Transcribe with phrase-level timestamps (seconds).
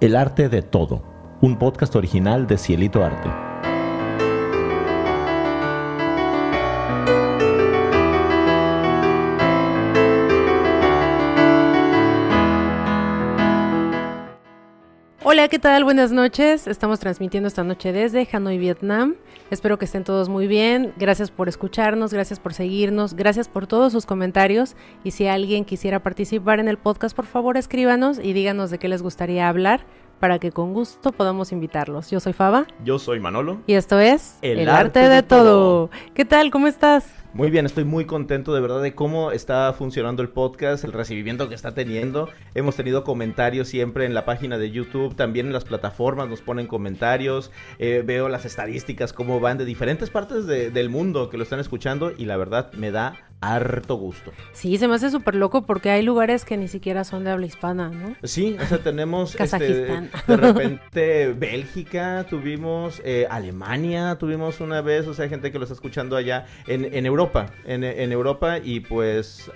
[0.00, 1.02] El arte de todo,
[1.40, 3.47] un podcast original de Cielito Arte.
[15.38, 15.84] Hola, ¿qué tal?
[15.84, 16.66] Buenas noches.
[16.66, 19.14] Estamos transmitiendo esta noche desde Hanoi, Vietnam.
[19.52, 20.92] Espero que estén todos muy bien.
[20.96, 24.74] Gracias por escucharnos, gracias por seguirnos, gracias por todos sus comentarios.
[25.04, 28.88] Y si alguien quisiera participar en el podcast, por favor escríbanos y díganos de qué
[28.88, 29.86] les gustaría hablar
[30.18, 32.10] para que con gusto podamos invitarlos.
[32.10, 32.66] Yo soy Faba.
[32.84, 33.60] Yo soy Manolo.
[33.68, 35.88] Y esto es El, arte, de, todo.
[36.14, 36.50] ¿Qué tal?
[36.50, 37.14] ¿Cómo estás?
[37.34, 41.48] Muy bien, estoy muy contento de verdad de cómo está funcionando el podcast, el recibimiento
[41.50, 42.30] que está teniendo.
[42.54, 46.66] Hemos tenido comentarios siempre en la página de YouTube, también en las plataformas nos ponen
[46.66, 47.52] comentarios.
[47.78, 52.12] Eh, veo las estadísticas, cómo van de diferentes partes del mundo que lo están escuchando
[52.16, 54.32] y la verdad me da harto gusto.
[54.52, 57.46] Sí, se me hace súper loco porque hay lugares que ni siquiera son de habla
[57.46, 58.16] hispana, ¿no?
[58.24, 65.14] Sí, o sea, tenemos este, de repente Bélgica, tuvimos eh, Alemania, tuvimos una vez, o
[65.14, 68.80] sea, hay gente que lo está escuchando allá en, en Europa, en, en, Europa y
[68.80, 69.50] pues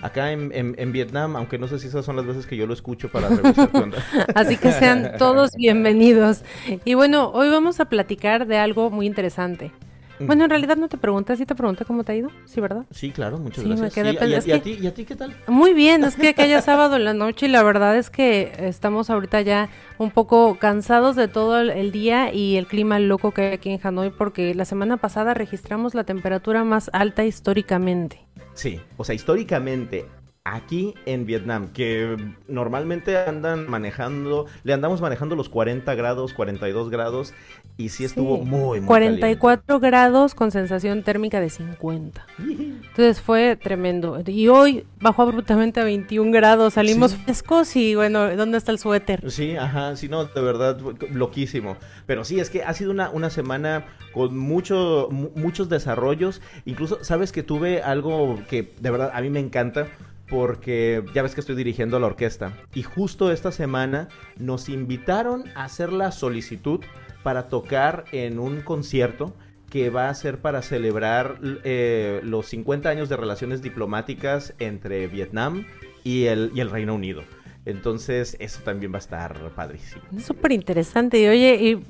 [0.00, 2.72] acá en, en, Vietnam, aunque no sé si esas son las veces que yo lo
[2.72, 3.68] escucho para revisar
[4.34, 6.44] Así que sean todos bienvenidos.
[6.84, 9.72] Y bueno, hoy vamos a platicar de algo muy interesante.
[10.20, 12.84] Bueno, en realidad no te pregunté, sí te pregunté cómo te ha ido, ¿sí, verdad?
[12.90, 14.46] Sí, claro, muchas gracias.
[14.46, 15.34] y, a, ti, ¿Y a ti qué tal?
[15.46, 19.10] Muy bien, es que aquella sábado en la noche y la verdad es que estamos
[19.10, 23.52] ahorita ya un poco cansados de todo el día y el clima loco que hay
[23.54, 28.20] aquí en Hanoi porque la semana pasada registramos la temperatura más alta históricamente.
[28.54, 30.06] Sí, o sea, históricamente
[30.44, 32.16] aquí en Vietnam, que
[32.46, 37.34] normalmente andan manejando, le andamos manejando los 40 grados, 42 grados,
[37.78, 42.26] y sí estuvo muy, muy 44 grados con sensación térmica de 50.
[42.38, 44.20] Entonces fue tremendo.
[44.26, 49.30] Y hoy bajó abruptamente a 21 grados, salimos frescos y bueno, ¿dónde está el suéter?
[49.30, 50.78] Sí, ajá, sí, no, de verdad,
[51.12, 51.76] loquísimo.
[52.04, 56.42] Pero sí, es que ha sido una, una semana con mucho, muchos desarrollos.
[56.64, 59.86] Incluso, ¿sabes que tuve algo que de verdad a mí me encanta?
[60.28, 65.64] porque ya ves que estoy dirigiendo la orquesta y justo esta semana nos invitaron a
[65.64, 66.80] hacer la solicitud
[67.22, 69.34] para tocar en un concierto
[69.70, 75.66] que va a ser para celebrar eh, los 50 años de relaciones diplomáticas entre Vietnam
[76.04, 77.22] y el, y el Reino Unido.
[77.66, 80.02] Entonces, eso también va a estar padrísimo.
[80.16, 81.20] Es súper interesante.
[81.20, 81.84] Y oye, ¿y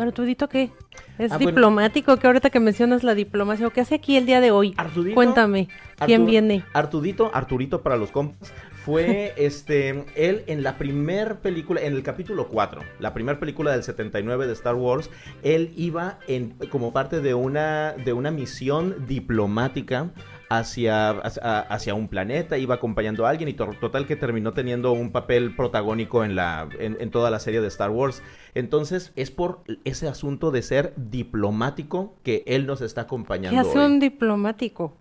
[0.00, 0.70] Artudito qué?
[1.18, 2.16] ¿Es ah, diplomático?
[2.16, 4.74] que ahorita que mencionas la diplomacia, ¿o qué hace aquí el día de hoy?
[4.76, 5.68] Artudito, Cuéntame,
[6.04, 6.64] ¿quién viene?
[6.72, 8.52] Artudito, Arturito para los compas,
[8.84, 13.82] fue este él en la primer película, en el capítulo 4, la primera película del
[13.82, 15.10] 79 de Star Wars,
[15.42, 20.10] él iba en como parte de una de una misión diplomática
[20.50, 25.54] hacia, hacia, un planeta, iba acompañando a alguien y total que terminó teniendo un papel
[25.54, 28.20] protagónico en, la, en, toda la serie de Star Wars.
[28.54, 33.62] Entonces es por ese asunto de ser diplomático que él nos está acompañando.
[33.62, 34.96] ¿Qué hace un diplomático?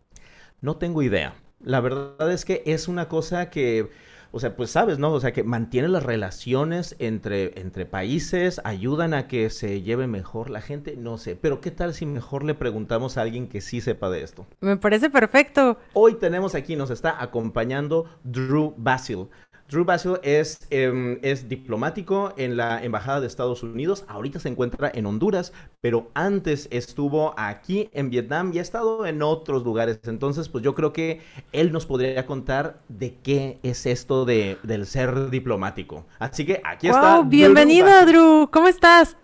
[0.62, 1.34] No tengo idea.
[1.62, 3.90] La verdad es que es una cosa que
[4.32, 5.12] o sea, pues sabes, ¿no?
[5.12, 10.52] O sea, que mantiene las relaciones entre, entre países, ayudan a que se lleve mejor
[10.52, 11.36] la gente, no sé.
[11.36, 14.46] Pero ¿qué tal si mejor le preguntamos a alguien que sí sepa de esto?
[14.62, 15.78] Me parece perfecto.
[15.94, 19.30] Hoy tenemos aquí, nos está acompañando Drew Basil.
[19.70, 24.04] Drew Basil es, em, es diplomático en la Embajada de Estados Unidos.
[24.08, 29.22] Ahorita se encuentra en Honduras, pero antes estuvo aquí en Vietnam y ha estado en
[29.22, 30.00] otros lugares.
[30.06, 31.22] Entonces, pues yo creo que
[31.52, 36.08] él nos podría contar de qué es esto de, del ser diplomático.
[36.18, 37.22] Así que aquí está.
[37.22, 38.50] Bienvenido, Drew.
[38.52, 39.18] ¿Cómo estás?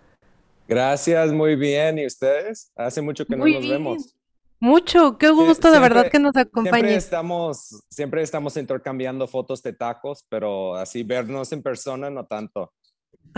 [0.67, 1.97] Gracias, muy bien.
[1.97, 2.71] ¿Y ustedes?
[2.75, 4.14] Hace mucho que no nos vemos.
[4.65, 6.79] Mucho, qué gusto de verdad que nos acompañes.
[6.79, 12.73] Siempre estamos, siempre estamos intercambiando fotos de tacos, pero así vernos en persona no tanto.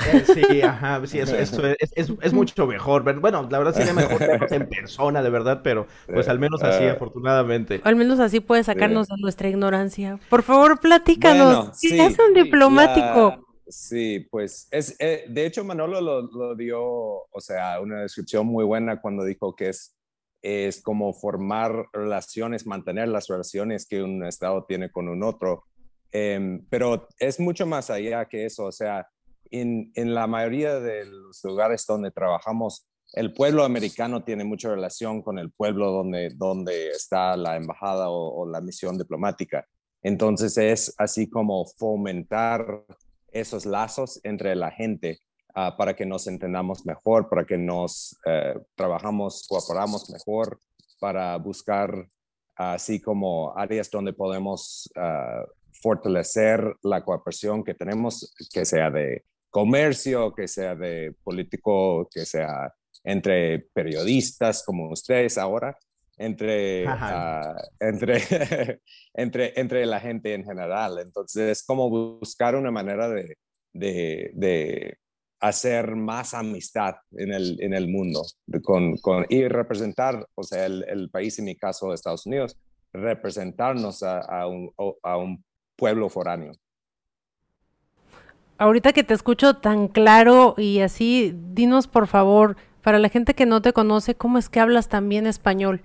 [0.05, 3.03] Eh, sí, ajá, sí, eso, es, mucho mejor.
[3.19, 6.85] Bueno, la verdad sería mejor vernos en persona, de verdad, pero pues al menos así,
[6.85, 7.81] afortunadamente.
[7.83, 10.21] Al menos así puede sacarnos de nuestra ignorancia.
[10.29, 11.77] Por favor, platícanos.
[11.81, 13.43] ¿Qué es un diplomático?
[13.69, 18.63] sí, pues es, eh, de hecho Manolo lo, lo dio, o sea, una descripción muy
[18.63, 19.96] buena cuando dijo que es
[20.41, 25.65] es como formar relaciones, mantener las relaciones que un Estado tiene con un otro.
[26.11, 28.65] Em, pero es mucho más allá que eso.
[28.65, 29.07] O sea,
[29.51, 35.39] en, la mayoría de los lugares donde trabajamos, el pueblo americano tiene mucha relación con
[35.39, 39.65] el pueblo donde, donde está la embajada o la misión diplomática.
[40.03, 42.85] Entonces es así como fomentar
[43.31, 45.19] esos lazos entre la gente
[45.59, 50.59] Ah, para que nos entendamos mejor, para que nos eh, trabajamos, cooperamos mejor,
[50.99, 52.07] para buscar
[52.55, 55.43] así como áreas donde podemos ah,
[55.81, 62.71] fortalecer la cooperación que tenemos, que sea de comercio, que sea de político, que sea
[63.03, 65.75] entre periodistas como ustedes ahora,
[66.17, 68.21] entre, ah, entre,
[69.15, 70.99] entre, entre la gente en general.
[70.99, 73.37] Entonces es como buscar una manera de,
[73.73, 74.97] de, de
[75.39, 78.23] hacer más amistad en el, en el mundo
[78.63, 82.57] con, con, y representar, o sea, el, el, país, en mi caso, Estados Unidos,
[82.93, 84.71] representarnos a, a, un,
[85.03, 85.43] a un
[85.75, 86.51] pueblo foráneo.
[88.57, 93.45] Ahorita que te escucho tan claro y así, dinos por favor, para la gente que
[93.45, 95.81] no te conoce, ¿cómo es que hablas también español?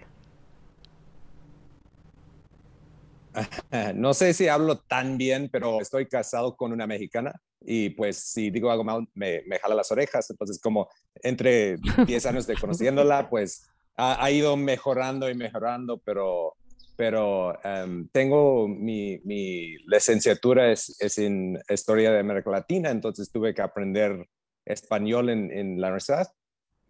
[3.95, 7.33] No sé si hablo tan bien, pero estoy casado con una mexicana
[7.67, 10.29] y pues si digo algo mal me, me jala las orejas.
[10.31, 10.89] Entonces como
[11.23, 11.77] entre
[12.07, 16.55] 10 años de conociéndola, pues ha, ha, ido mejorando y mejorando, pero,
[16.97, 23.55] pero um, tengo mi, mi, licenciatura es, es, en historia de América Latina, entonces tuve
[23.55, 24.27] que aprender
[24.65, 26.29] español en, en la universidad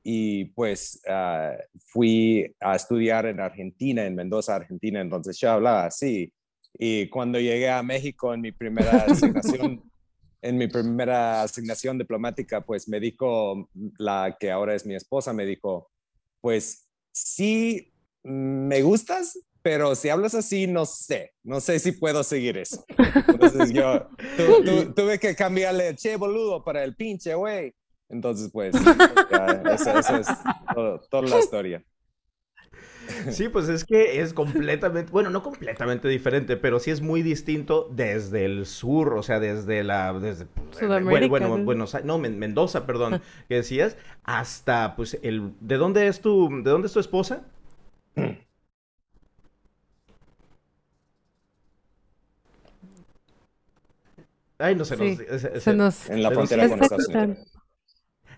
[0.05, 6.33] y pues uh, fui a estudiar en Argentina, en Mendoza, Argentina, entonces yo hablaba así.
[6.75, 9.83] Y cuando llegué a México en mi primera asignación,
[10.43, 13.69] en mi primera asignación diplomática, pues me dijo
[13.99, 15.91] la que ahora es mi esposa, me dijo,
[16.41, 17.95] pues sí,
[18.25, 22.85] me gustas, pero si hablas así, no sé, no sé si puedo seguir eso.
[23.29, 27.73] Entonces yo tu, tu, tuve que cambiarle, che, boludo, para el pinche, güey.
[28.09, 30.29] Entonces, pues, esa, esa, es
[30.75, 31.83] todo, toda la historia.
[33.31, 37.89] Sí, pues es que es completamente, bueno, no completamente diferente, pero sí es muy distinto
[37.93, 41.29] desde el sur, o sea, desde la, desde, Sudamérica.
[41.31, 46.49] Bueno, bueno, bueno, no, Mendoza, perdón, que decías, hasta, pues, el, ¿de dónde es tu,
[46.63, 47.45] de dónde es tu esposa?
[54.59, 56.09] Ay, no se nos, Sí, se- se se- nos...
[56.09, 57.62] En la se nos- frontera con Estados Unidos.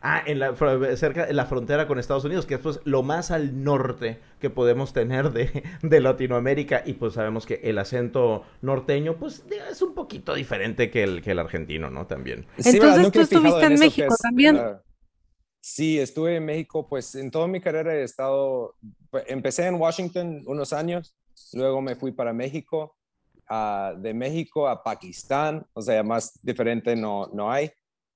[0.06, 0.55] Ah, en la,
[0.97, 4.51] cerca de la frontera con Estados Unidos, que es pues lo más al norte que
[4.51, 9.95] podemos tener de, de Latinoamérica y pues sabemos que el acento norteño pues es un
[9.95, 12.06] poquito diferente que el, que el argentino, ¿no?
[12.06, 12.45] También.
[12.59, 14.56] Entonces, tú estuviste en México es también.
[14.56, 14.83] la-
[15.62, 18.75] Sí, estuve en México, pues en toda mi carrera he estado,
[19.11, 21.17] pues, empecé en Washington unos años,
[21.55, 22.95] luego me fui para México,
[23.49, 27.71] ah, de México a Pakistán, o sea, más diferente no, no hay,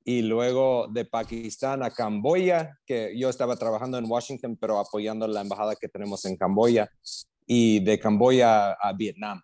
[0.08, 5.42] y luego de Pakistán a Camboya, que yo estaba trabajando en Washington, pero apoyando la
[5.42, 6.90] embajada que tenemos en Camboya,
[7.46, 9.42] y de Camboya a Vietnam.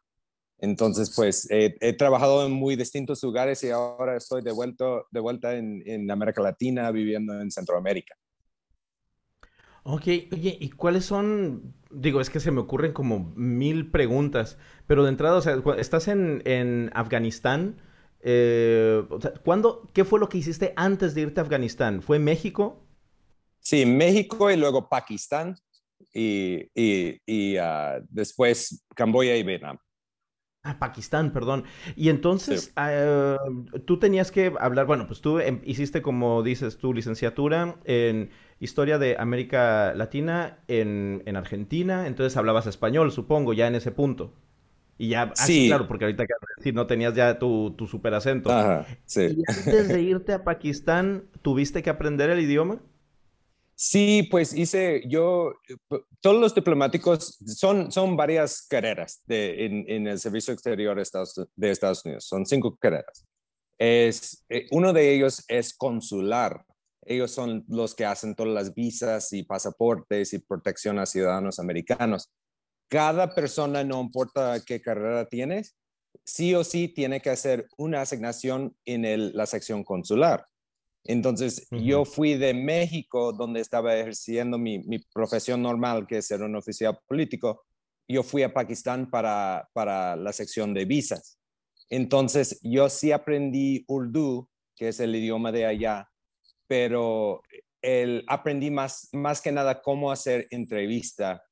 [0.56, 5.54] Entonces, pues he, trabajado en muy distintos lugares y ahora estoy de vuelta, de vuelta
[5.54, 8.14] en, en América Latina, viviendo en Centroamérica.
[9.82, 11.74] Ok, oye, ¿y cuáles son?
[11.90, 14.56] Digo, es que se me ocurren como mil preguntas,
[14.86, 17.82] pero de entrada, o sea, estás en, en Afganistán,
[18.24, 22.02] eh, o sea, ¿cuándo, qué fue lo que hiciste antes de irte a Afganistán?
[22.02, 22.82] ¿Fue México?
[23.60, 25.56] Sí, México y luego Pakistán
[26.12, 29.78] y, y, y ah, después Camboya y Vietnam.
[30.66, 31.64] Ah, Pakistán, perdón.
[31.94, 33.36] Y entonces, ah,
[33.84, 38.30] tú tenías que hablar, bueno, pues tú em- hiciste, como dices, tu licenciatura en
[38.60, 44.32] Historia de América Latina en, en Argentina, entonces hablabas español, supongo, ya en ese punto.
[44.96, 45.66] Y ya, sí, Sí.
[45.68, 46.24] claro, porque ahorita
[46.62, 48.50] sí, no tenías ya tu, tu super acento.
[48.50, 49.22] Ajá, sí.
[49.36, 52.80] Y antes de irte a Pakistán, ¿tuviste que aprender el idioma?
[53.76, 60.06] Sí, pues hice yo, eh, todos los diplomáticos son, son varias carreras de, en, en
[60.06, 63.26] el servicio exterior de Estados, de Estados Unidos, son cinco carreras.
[63.76, 66.64] Es, eh, uno de ellos es consular.
[67.06, 72.30] Ellos son los que hacen todas las visas y pasaportes y protección a ciudadanos americanos.
[72.88, 75.76] Cada persona, no importa qué carrera tienes,
[76.24, 80.46] sí o sí tiene que hacer una asignación en el- la sección consular.
[81.06, 86.42] Entonces, yo fui de México, donde estaba ejerciendo mi, mi profesión normal, que es ser
[86.42, 87.64] un oficial político.
[88.08, 91.38] Yo fui a Pakistán para, para la sección de visas.
[91.90, 96.08] Entonces, yo sí aprendí Urdu, que es el idioma de allá,
[96.66, 97.42] pero
[97.82, 101.42] el, aprendí más, más que nada cómo hacer entrevista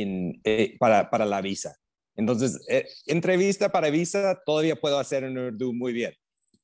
[0.00, 1.76] en, eh, para, para la visa.
[2.16, 6.14] Entonces, eh, entrevista para visa todavía puedo hacer en Urdu muy bien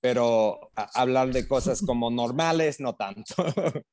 [0.00, 3.34] pero a- hablar de cosas como normales, no tanto.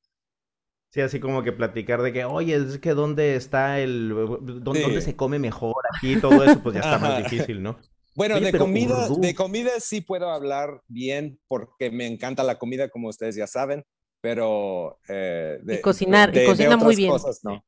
[0.91, 4.81] Sí, así como que platicar de que, oye, es que dónde está el, dónde, Sí.
[4.85, 7.77] dónde se come mejor aquí, todo eso, pues ya está más difícil, ¿no?
[8.15, 9.19] Bueno, Oye, de comida, Urdu.
[9.19, 13.83] de comida sí puedo hablar bien porque me encanta la comida, como ustedes ya saben,
[14.21, 17.11] pero eh, de, Y cocinar, y de- de cocina muy bien.
[17.11, 17.61] cosas, no.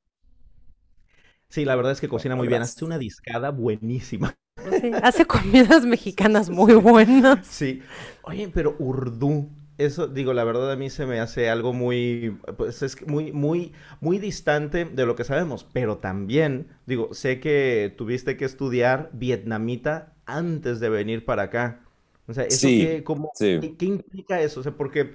[1.49, 4.35] Sí, la verdad es que cocina muy bien, hace una discada buenísima.
[4.81, 7.47] Sí, hace comidas mexicanas muy buenas.
[7.47, 7.81] Sí.
[8.23, 12.81] Oye, pero Urdu, eso, digo, la verdad a mí se me hace algo muy, pues
[12.81, 18.37] es muy, muy, muy distante de lo que sabemos, pero también, digo, sé que tuviste
[18.37, 21.83] que estudiar vietnamita antes de venir para acá.
[22.27, 23.03] O sea, ¿eso qué,
[23.77, 24.59] qué, implica eso?
[24.59, 25.13] O sea, porque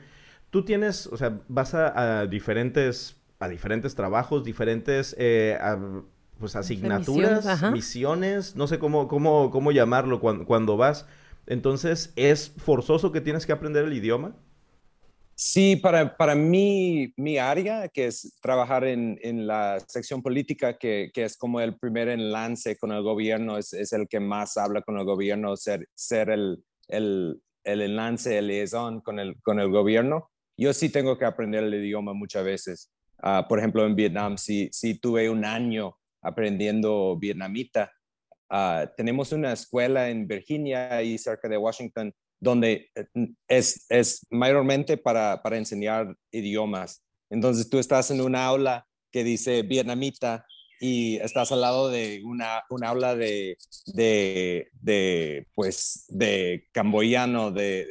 [0.50, 5.58] tú tienes, o sea, vas a, diferentes, a diferentes trabajos, diferentes, eh,
[6.42, 11.06] pues asignaturas, misiones, no sé cómo, cómo, cómo llamarlo cuando, cuando vas.
[11.46, 14.34] Entonces, ¿es forzoso que tienes que aprender el idioma?
[15.36, 21.12] Sí, para, para mí, mi área, que es trabajar en, en la sección política, que,
[21.14, 24.82] que, es como el primer enlace con el gobierno, es, es el que más habla
[24.82, 29.70] con el gobierno, ser, ser el, el, el, enlace, el liaison con el, con el
[29.70, 30.28] gobierno.
[30.56, 32.90] Yo sí tengo que aprender el idioma muchas veces.
[33.22, 37.92] Uh, por ejemplo, en Vietnam, sí, sí tuve un año aprendiendo vietnamita.
[38.50, 43.06] Uh, tenemos una escuela en Virginia, ahí cerca de Washington, donde eh,
[43.48, 47.02] es, es mayormente para, para enseñar idiomas.
[47.30, 50.44] Entonces tú estás en una aula que dice vietnamita
[50.80, 57.86] y estás al lado de una, una aula de, de, de, pues, de camboyano, de,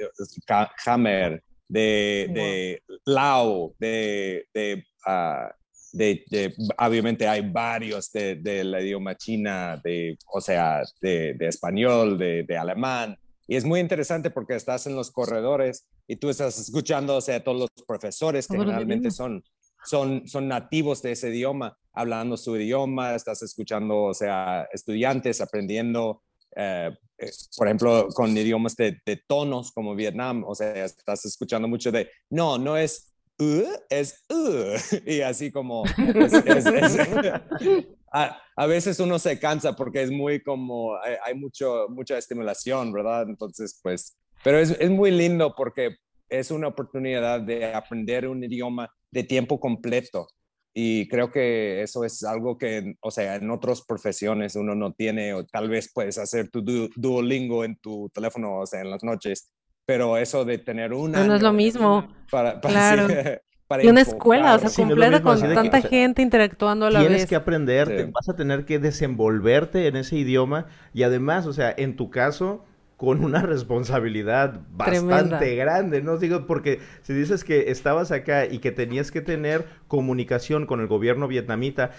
[0.85, 5.49] hammer, de, de lao, de, de, uh,
[5.91, 13.17] de, obviamente hay varios de, de, idioma china, de, o sea, de, español, de, alemán,
[13.47, 17.43] y es muy interesante porque estás en los corredores y tú estás escuchando, o sea,
[17.43, 19.43] todos los profesores que generalmente son,
[19.83, 26.23] son, son nativos de ese idioma, hablando su idioma, estás escuchando, o sea, estudiantes aprendiendo,
[26.55, 31.67] eh, eh, por ejemplo, con idiomas de, de, tonos como Vietnam, o sea, estás escuchando
[31.67, 33.10] mucho de, no, no es
[33.41, 35.83] uh, es uh, y así como
[38.11, 43.29] a, veces uno se cansa porque es muy como, hay, mucho, mucha estimulación, ¿verdad?
[43.29, 45.95] Entonces, pues, pero es, es muy lindo porque
[46.29, 50.27] es una oportunidad de aprender un idioma de tiempo completo.
[50.73, 55.33] Y creo que eso es algo que, o sea, en otras profesiones uno no tiene,
[55.33, 56.63] o tal vez puedes hacer tu
[56.95, 59.51] Duolingo en tu teléfono, o sea, en las noches,
[59.91, 61.25] pero eso de tener una...
[61.25, 62.07] No, es lo mismo.
[62.31, 63.07] Para, claro.
[63.83, 67.27] y una escuela, o sea, completa con tanta gente interactuando a la tienes vez.
[67.27, 71.75] Tienes que aprender, vas a tener que desenvolverte en ese idioma y además, o sea,
[71.77, 72.63] en tu caso,
[72.95, 76.15] con una responsabilidad bastante grande, ¿no?
[76.15, 80.87] Digo, porque si dices que estabas acá y que tenías que tener comunicación con el
[80.87, 81.91] gobierno vietnamita,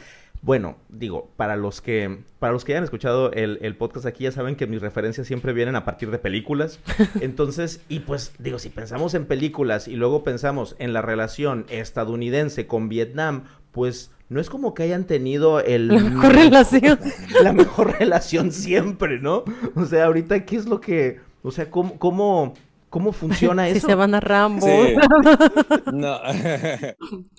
[0.42, 4.32] bueno, digo, para los que, para los que hayan escuchado el, el, podcast aquí ya
[4.32, 6.80] saben que mis referencias siempre vienen a partir de películas.
[7.20, 12.66] Entonces, y pues digo, si pensamos en películas y luego pensamos en la relación estadounidense
[12.66, 15.88] con Vietnam, pues no es como que hayan tenido el...
[15.88, 16.98] La mejor relación.
[17.42, 19.44] La mejor relación siempre, ¿no?
[19.76, 21.20] O sea, ahorita, ¿qué es lo que...
[21.44, 22.54] O sea, ¿cómo, cómo,
[22.92, 23.80] ¿Cómo funciona eso?
[23.80, 24.66] Si se van a Rambo.
[25.92, 26.20] No,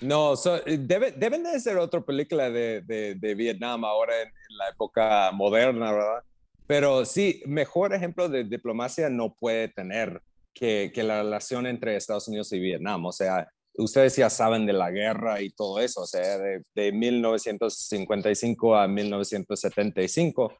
[0.02, 0.34] no
[0.66, 6.24] deben de ser otra película de, de, Vietnam ahora en, la época moderna, ¿verdad?
[6.66, 10.20] Pero sí, mejor ejemplo de diplomacia no puede tener
[10.52, 13.04] que, que la relación entre Estados Unidos y Vietnam.
[13.06, 16.92] O sea, ustedes ya saben de la guerra y todo eso, o sea, de, de
[16.92, 20.52] 1955 a 1975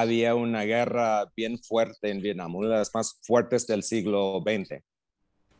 [0.00, 4.82] había una guerra bien fuerte en Vietnam, una de las más fuertes del siglo XX.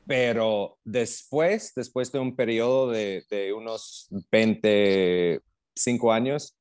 [0.06, 6.56] Pero después, después de un periodo de, unos 25 años,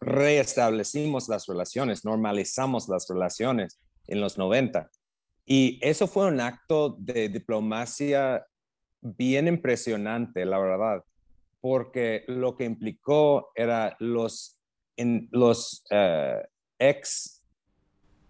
[0.00, 4.90] reestablecimos las relaciones, normalizamos las relaciones en los 90.
[5.44, 8.46] Y eso fue un acto de diplomacia
[9.00, 11.04] bien impresionante, la verdad,
[11.60, 14.60] porque lo que implicó era los
[15.00, 16.42] en los eh,
[16.80, 17.40] ex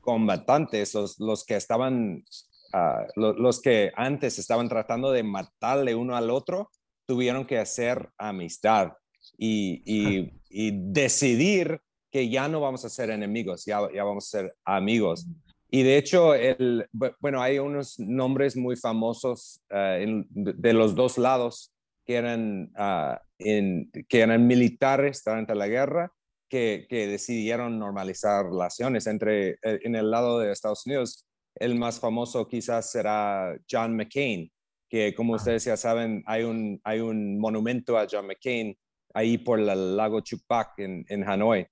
[0.01, 2.25] combatantes, los, que estaban,
[2.73, 6.71] ah, los que antes estaban tratando de matarle uno al otro,
[7.07, 8.93] tuvieron que hacer amistad
[9.39, 11.81] y, decidir
[12.11, 15.27] que ya no vamos a ser enemigos, ya, ya vamos a ser amigos.
[15.71, 16.89] Y de hecho, el,
[17.21, 21.73] bueno, hay unos nombres muy famosos eh, de los dos lados
[22.05, 26.13] que eran, ah, que eran militares durante la guerra
[26.51, 31.27] que, decidieron normalizar relaciones entre, eh, en el lado de Estados Unidos.
[31.55, 34.51] El más famoso quizás será John McCain,
[34.89, 38.77] que como ustedes ya saben, hay un, hay un monumento a John McCain
[39.15, 41.67] ahí por el lago Chupac en, en Hanoi.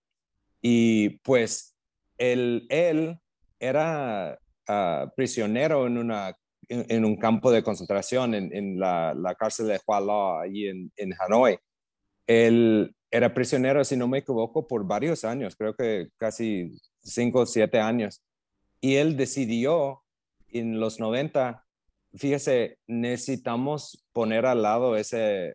[0.63, 1.77] Y pues
[2.17, 3.19] él, él
[3.59, 6.35] era ah, prisionero en, una,
[6.69, 11.59] en, un campo de concentración en, en la, la, cárcel de Hua en, en Hanoi.
[12.27, 17.47] Él, era prisionero, si no me equivoco, por varios años, creo que casi cinco o
[17.47, 18.23] siete años.
[18.81, 20.03] Y él decidió
[20.51, 21.65] en los 90
[22.15, 25.55] fíjese, necesitamos poner al lado ese,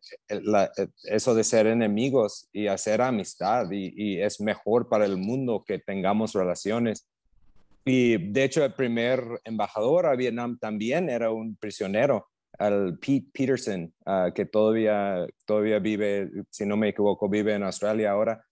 [1.03, 6.33] eso de ser enemigos y hacer amistad y, es mejor para el mundo que tengamos
[6.33, 7.07] relaciones.
[7.86, 12.29] Y de hecho, el primer embajador a Vietnam también era un prisionero,
[12.60, 18.12] al Pete Peterson, ah, que todavía, todavía vive, si no me equivoco, vive en Australia
[18.12, 18.45] ahora.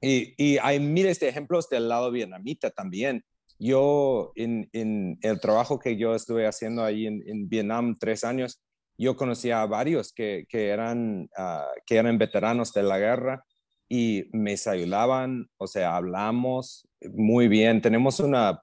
[0.00, 3.24] y, y, hay miles de ejemplos del lado vietnamita también
[3.58, 8.62] yo en, el trabajo que yo estuve haciendo ahí en, Vietnam tres años,
[8.98, 13.44] yo conocía a varios que, eran, ah, que eran veteranos de la guerra
[13.88, 17.80] y me ayudaban, o sea, hablamos muy bien.
[17.80, 18.60] Tenemos una,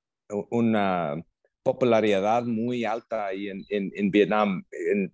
[0.50, 1.24] una
[1.64, 4.66] popularidad muy alta ahí en, Vietnam,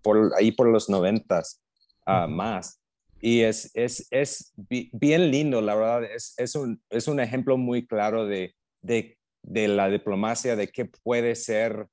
[0.01, 1.61] por, ahí por los noventas
[2.07, 2.81] uh, más.
[3.21, 7.85] Y es, es, es, bien lindo, la verdad, es, es, un, es un ejemplo muy
[7.85, 11.87] claro de, de de la diplomacia, de qué puede ser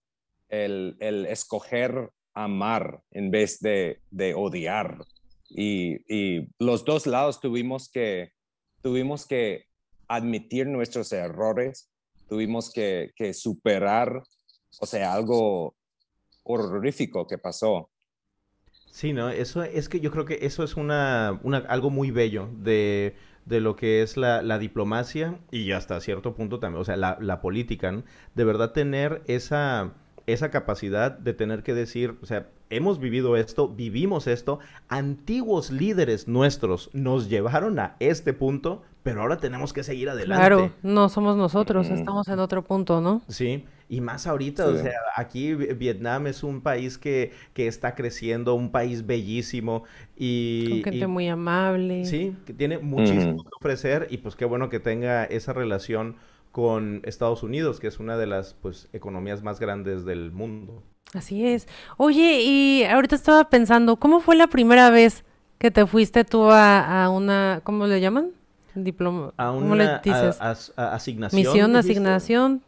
[0.49, 0.97] el,
[1.29, 4.01] escoger amar en vez de,
[4.35, 5.05] odiar.
[5.49, 5.99] Y,
[6.59, 8.33] los dos lados tuvimos que,
[8.83, 9.65] tuvimos que
[10.09, 11.91] admitir nuestros errores,
[12.29, 14.23] tuvimos que, superar,
[14.81, 15.75] o sea, algo
[16.43, 17.91] horrorífico que pasó.
[18.91, 19.29] Sí, ¿no?
[19.29, 23.15] Eso es que yo creo que eso es una, una algo muy bello de
[23.47, 27.17] de lo que es la, la, diplomacia y hasta cierto punto también, o sea, la,
[27.21, 28.03] la política, ¿no?
[28.35, 29.93] De verdad tener esa,
[30.27, 36.27] esa capacidad de tener que decir, o sea, hemos vivido esto, vivimos esto, antiguos líderes
[36.27, 40.41] nuestros nos llevaron a este punto, pero ahora tenemos que seguir adelante.
[40.41, 43.23] Claro, no somos nosotros, estamos en otro punto, ¿no?
[43.29, 48.55] Sí, y más ahorita, o sea, aquí Vietnam es un país que, que está creciendo,
[48.55, 49.85] un país bellísimo
[50.17, 50.69] y...
[50.83, 52.05] Con gente muy amable.
[52.05, 56.17] Sí, que tiene muchísimo que ofrecer y pues qué bueno que tenga esa relación
[56.51, 60.83] con Estados Unidos, que es una de las pues economías más grandes del mundo.
[61.15, 61.69] Así es.
[61.97, 65.25] Oye, y ahorita estaba pensando, ¿cómo fue la primera vez
[65.59, 68.31] que te fuiste tú a, a una, ¿cómo le llaman?
[68.75, 69.33] Diploma.
[69.37, 70.39] A una ¿Cómo le dices?
[70.77, 71.43] asignación.
[71.43, 72.63] Misión, asignación.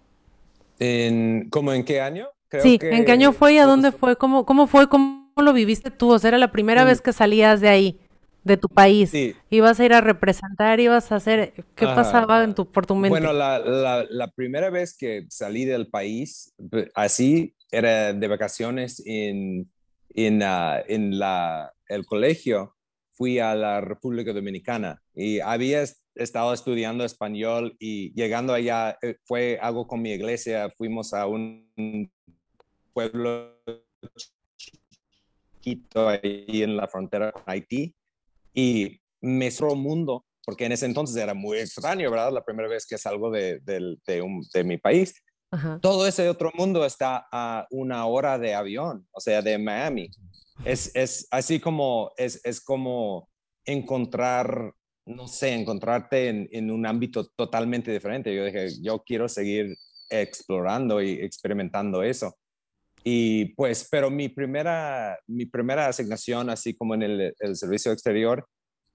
[0.78, 2.28] En, ¿Cómo en qué año?
[2.62, 4.16] sí, ¿en qué año fue y a dónde fue?
[4.16, 4.88] ¿Cómo, cómo fue?
[4.88, 6.10] ¿Cómo lo viviste tú?
[6.10, 8.00] O sea, era la primera vez que salías de ahí,
[8.44, 9.10] de tu país.
[9.10, 9.34] Sí.
[9.50, 11.52] Ibas a ir a representar, ibas a hacer...
[11.74, 13.10] ¿Qué pasaba en tu, por tu mente?
[13.10, 16.54] Bueno, la, la, la primera vez que salí del país,
[16.94, 19.70] así, era de vacaciones en,
[20.14, 22.74] en, uh, en la, el colegio
[23.12, 25.84] fui a la República Dominicana y había
[26.18, 32.12] estado estudiando español y llegando allá eh, fue algo con mi iglesia, fuimos a un
[32.92, 33.56] pueblo
[34.56, 37.94] chiquito ahí en la frontera con Haití
[38.54, 42.32] y me cerró mundo porque en ese entonces era muy extraño, ¿verdad?
[42.32, 45.22] La primera vez que salgo de, de, de mi país.
[45.80, 50.10] Todo ese otro mundo está a una hora de avión, o sea, de Miami
[50.64, 53.28] es, es así como, es, es como
[53.64, 54.72] encontrar,
[55.08, 58.34] no sé, encontrarte en, en, un ámbito totalmente diferente.
[58.34, 59.74] Yo dije, yo quiero seguir
[60.10, 62.36] explorando y experimentando eso.
[63.04, 68.46] Y pues, pero mi primera, mi primera asignación, así como en el, el servicio exterior,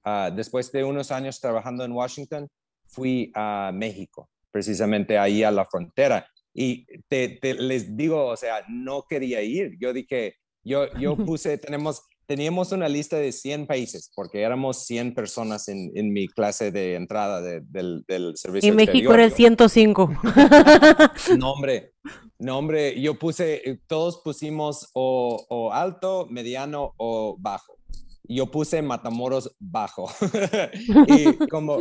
[0.06, 2.48] uh, después de unos años trabajando en Washington,
[2.86, 6.28] fui a México, precisamente ahí a la frontera.
[6.54, 9.78] Y te, te, les digo, o sea, no quería ir.
[9.80, 15.14] Yo dije, yo, yo puse, tenemos, teníamos una lista de 100 países, porque éramos 100
[15.14, 18.72] personas en, en mi clase de entrada del, del, servicio.
[18.72, 20.10] Y México era el 105.
[21.38, 21.94] No, hombre,
[22.40, 27.78] no, hombre, yo puse, todos pusimos o, o alto, mediano o bajo.
[28.24, 30.10] Yo puse Matamoros bajo.
[31.08, 31.80] y como,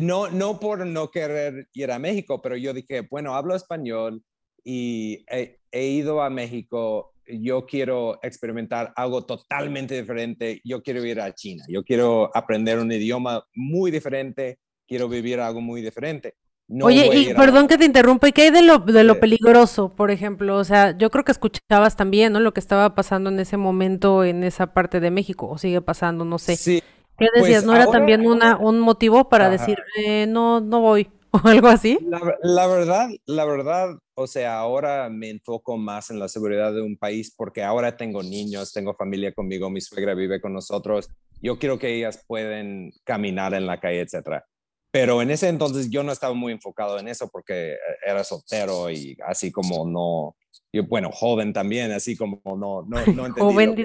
[0.00, 4.22] no, no por no querer ir a México, pero yo dije, bueno, hablo español
[4.64, 5.24] y
[5.72, 11.64] he ido a México yo quiero experimentar algo totalmente diferente, yo quiero ir a China,
[11.68, 16.34] yo quiero aprender un idioma muy diferente, quiero vivir algo muy diferente.
[16.82, 20.10] Oye, y perdón que te interrumpa, ¿y qué hay de lo, de lo peligroso, por
[20.10, 20.56] ejemplo?
[20.56, 22.40] O sea, yo creo que escuchabas también, ¿no?
[22.40, 26.26] Lo que estaba pasando en ese momento en esa parte de México, o sigue pasando,
[26.26, 26.56] no sé.
[26.56, 26.82] Sí.
[27.16, 27.64] ¿Qué decías?
[27.64, 31.08] Pues ¿No era también una, un motivo para decir, eh, no, no voy?
[31.44, 31.98] o algo así?
[32.42, 36.96] La, verdad, la verdad, o sea, ahora me enfoco más en la seguridad de un
[36.96, 41.08] país porque ahora tengo niños, tengo familia conmigo, mi suegra vive con nosotros.
[41.40, 44.44] Yo quiero que ellas pueden caminar en la calle, etcétera.
[44.90, 49.16] Pero en ese entonces yo no estaba muy enfocado en eso porque era soltero y
[49.26, 50.34] así como no,
[50.72, 53.76] yo, bueno, joven también, así como no, no, no entendí joven,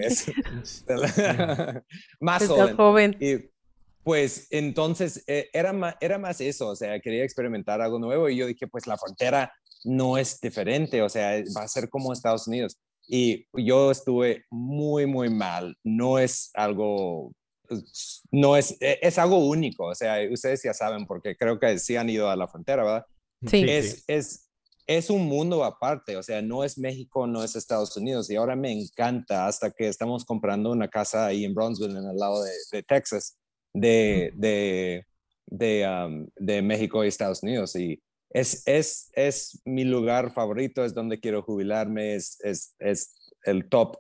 [2.20, 2.76] más joven.
[2.76, 3.18] joven.
[3.20, 3.53] Y,
[4.04, 8.36] pues entonces eh, era, más, era más eso, o sea, quería experimentar algo nuevo y
[8.36, 12.48] yo dije, pues la frontera no es diferente, o sea, va a ser como Estados
[12.48, 12.78] Unidos.
[13.08, 15.78] Y yo estuve muy, muy mal.
[15.84, 17.34] No es algo,
[18.32, 19.88] no es, e, es algo único.
[19.88, 23.06] O sea, ustedes ya saben, porque creo que sí han ido a la frontera, ¿verdad?
[23.46, 23.66] Sí.
[23.68, 24.50] Es, es,
[24.88, 28.30] es un mundo aparte, o sea, no es México, no es Estados Unidos.
[28.30, 32.18] Y ahora me encanta hasta que estamos comprando una casa ahí en Brownsville, en el
[32.18, 33.38] lado de, Texas,
[33.74, 35.06] de, de,
[35.48, 37.76] de, de México y Estados Unidos.
[37.76, 43.70] Y es, es, es mi lugar favorito, es donde quiero jubilarme, es, es, es el
[43.70, 43.98] top,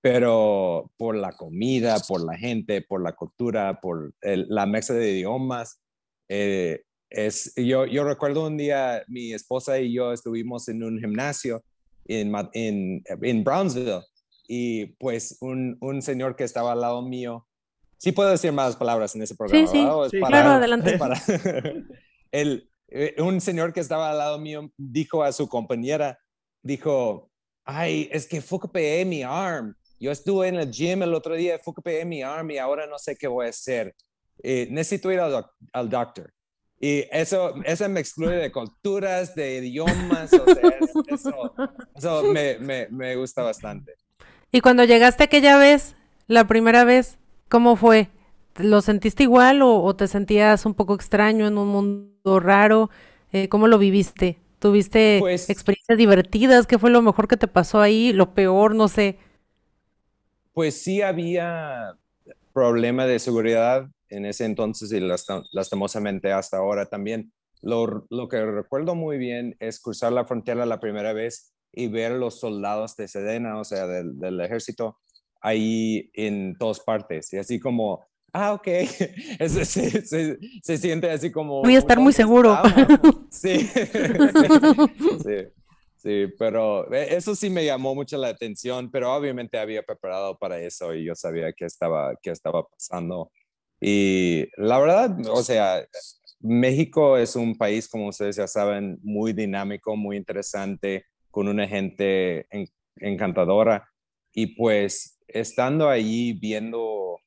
[0.00, 5.80] pero por la comida, por la gente, por la cultura, por la mezcla de idiomas.
[6.28, 11.64] Eh, es, yo, yo recuerdo un día, mi esposa y yo estuvimos en un gimnasio
[12.06, 14.02] en, en, en Brownsville
[14.46, 17.46] y pues un, un, señor que estaba al lado mío,
[17.98, 20.96] sí puedo decir más palabras en ese programa, sí, sí, claro, adelante.
[20.96, 21.20] Para,
[22.32, 26.18] el, eh, un señor que estaba al lado mío dijo a su compañera,
[26.62, 27.30] dijo,
[27.64, 29.74] ay, es que fue mi arm.
[30.00, 33.16] Yo estuve en el gym el otro día, fue mi arm y ahora no sé
[33.16, 33.94] qué voy a hacer.
[34.42, 36.32] Eh, necesito ir al, al, doctor.
[36.80, 40.62] Y eso, eso me excluye de culturas, de idiomas, o sea,
[41.10, 41.52] eso,
[41.96, 43.94] eso me, me, me, gusta bastante.
[44.52, 45.96] Y cuando llegaste aquella vez,
[46.28, 48.08] la primera vez, ¿cómo fue?
[48.56, 52.90] ¿Lo sentiste igual o, te sentías un poco extraño en un mundo raro?
[53.32, 54.38] Eh, ¿Cómo lo viviste?
[54.58, 56.66] ¿Tuviste pues experiencias divertidas?
[56.66, 58.12] ¿Qué fue lo mejor que te pasó ahí?
[58.12, 58.74] ¿Lo peor?
[58.74, 59.18] No sé.
[60.52, 61.94] Pues sí había
[62.52, 65.00] problema de seguridad en ese entonces y
[65.52, 67.32] lastimosamente hasta ahora también.
[67.62, 72.12] Lo, lo, que recuerdo muy bien es cruzar la frontera la primera vez y ver
[72.12, 74.98] los soldados de Sedena, o sea, del, del ejército,
[75.40, 77.32] ahí en todas partes.
[77.32, 78.66] Y así como ah, ok,
[79.48, 81.62] se, siente así como...
[81.62, 82.56] Voy a estar muy seguro.
[83.30, 83.58] Sí.
[85.22, 85.48] sí,
[85.96, 90.58] sí, pero eh, eso sí me llamó mucho la atención, pero obviamente había preparado para
[90.60, 93.30] eso y yo sabía que estaba, que estaba pasando.
[93.80, 95.86] Y la verdad, o sea,
[96.40, 102.48] México es un país, como ustedes ya saben, muy dinámico, muy interesante, con una gente
[102.96, 103.88] encantadora.
[104.32, 107.20] Y pues estando allí viendo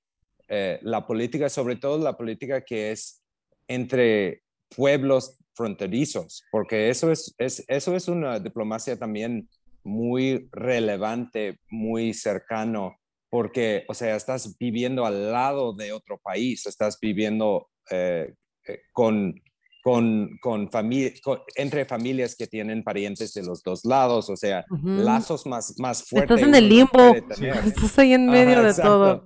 [0.47, 3.23] eh, la política, sobre todo la política que es
[3.67, 4.41] entre
[4.75, 9.47] pueblos fronterizos, porque eso es, eso es una diplomacia también
[9.83, 12.97] muy relevante, muy cercano,
[13.29, 18.33] porque, o sea, estás viviendo al lado de otro país, estás viviendo eh,
[18.67, 18.81] eh,
[19.81, 25.45] con, con, con, entre familias que tienen parientes de los dos lados, o sea, lazos
[25.45, 26.37] más, más fuertes.
[26.37, 29.25] Estás en el limbo, estás ahí en medio de todo.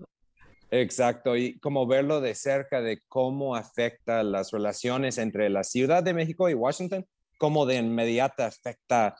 [0.71, 6.13] Exacto, y como verlo de cerca de cómo afecta las relaciones entre la Ciudad de
[6.13, 7.05] México y Washington,
[7.37, 9.15] cómo de inmediata afecta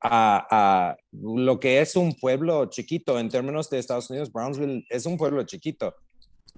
[0.00, 4.32] a, lo que es un pueblo chiquito en términos de Estados Unidos.
[4.32, 5.94] Brownsville es un pueblo chiquito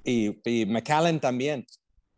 [0.04, 1.66] y, y McAllen también,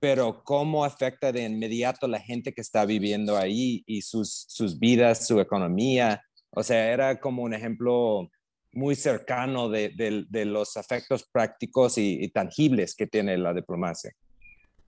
[0.09, 5.27] pero cómo afecta de inmediato la gente que está viviendo ahí y sus, sus vidas,
[5.27, 6.23] su economía.
[6.51, 8.31] O sea, era como un ejemplo
[8.71, 9.90] muy cercano de,
[10.31, 14.12] los efectos prácticos y, tangibles que tiene la diplomacia.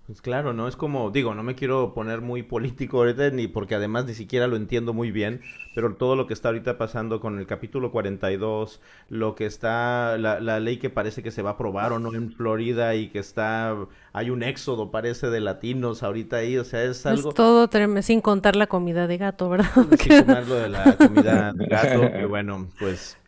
[0.08, 3.74] Pues claro, no es como, digo, no me quiero poner muy político ahorita, ni porque
[3.74, 5.42] además ni siquiera lo entiendo muy bien,
[5.74, 10.40] pero todo lo que está ahorita pasando con el capítulo 42, lo que está, la,
[10.40, 13.18] la ley que parece que se va a aprobar o no en Florida y que
[13.18, 13.76] está,
[14.14, 17.28] hay un éxodo, parece, de latinos ahorita ahí, o sea, es algo...
[17.28, 17.68] Es todo,
[18.00, 19.68] sin contar la comida de gato, ¿verdad?
[19.98, 23.18] Sin contar lo de la comida de gato, que bueno, pues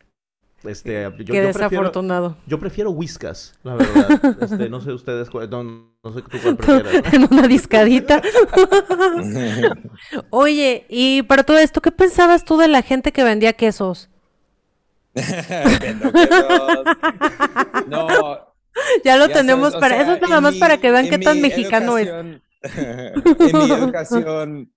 [0.64, 2.30] este, yo, Qué desafortunado.
[2.30, 4.36] Prefiero, yo prefiero whiskas, la verdad.
[4.40, 7.12] Este, no sé ustedes, no, no sé tú cuál prefieres.
[7.12, 8.22] en una discadita.
[10.30, 14.10] Oye, y para todo esto, ¿qué pensabas tú de la gente que vendía quesos?
[15.14, 16.84] Vendo quesos.
[17.88, 18.08] No.
[19.04, 22.08] Ya lo tenemos para eso, es nada más para que vean qué tan mexicano es.
[22.08, 22.42] en
[23.38, 24.70] mi educación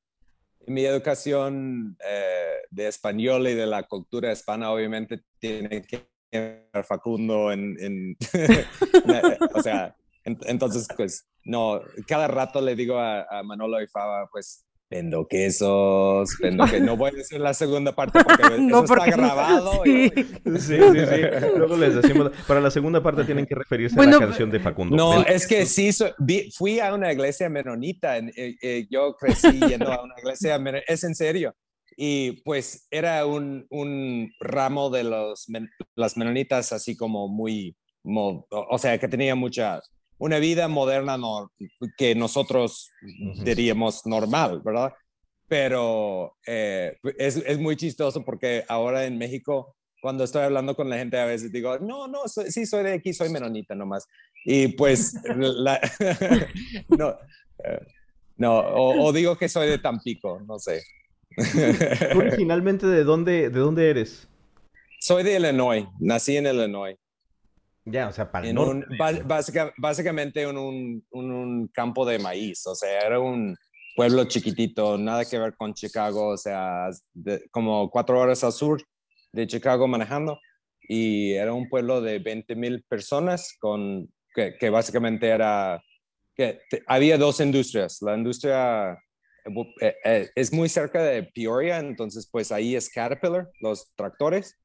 [0.68, 7.52] mi educación eh, de español y de la cultura hispana obviamente tiene que ver Facundo
[7.52, 8.18] en,
[9.54, 14.66] o sea, entonces pues no, cada rato le digo a, a Manolo y Faba pues
[14.94, 19.82] vendo quesos, vendo que no voy a decir la segunda parte porque eso está grabado.
[19.84, 20.12] Sí.
[20.60, 20.78] sí.
[20.78, 21.22] sí,
[21.58, 24.96] Luego les decimos, para la segunda parte tienen que referirse a la canción de Facundo.
[24.96, 25.90] No, es que sí,
[26.56, 31.04] fui a una iglesia menonita, eh, eh, yo crecí yendo a una iglesia menonita, es
[31.04, 31.56] en serio.
[31.96, 35.48] Y pues era un, un ramo de los,
[35.96, 39.80] las menonitas así como muy, o sea, que tenía mucha
[40.24, 41.18] una vida moderna
[41.98, 42.90] que nosotros
[43.44, 44.94] diríamos normal, ¿verdad?
[45.48, 50.98] pero eh, es, es, muy chistoso porque ahora en México, cuando estoy hablando con la
[50.98, 54.08] gente, a veces digo, no, no, sí, soy de aquí, soy menonita nomás.
[54.46, 55.80] Y pues, la,
[56.88, 57.18] no,
[57.66, 57.86] eh,
[58.38, 60.82] no o, o, digo que soy de Tampico, no sé.
[62.16, 64.28] originalmente de dónde, de dónde eres?
[65.02, 66.98] Soy de Illinois, nací en Illinois.
[67.86, 68.86] Ya, o sea, para en un,
[69.78, 73.58] básicamente en un, un, campo de maíz, o sea, era un
[73.96, 76.90] pueblo chiquitito, nada que ver con Chicago, o sea,
[77.52, 78.82] como cuatro horas al sur
[79.34, 80.40] de Chicago manejando,
[80.82, 85.82] y era un pueblo de 20 mil personas, con, que, que básicamente era,
[86.36, 88.98] que había dos industrias, la industria
[89.82, 94.58] eh, eh, es muy cerca de Peoria, entonces pues ahí es Caterpillar, los tractores.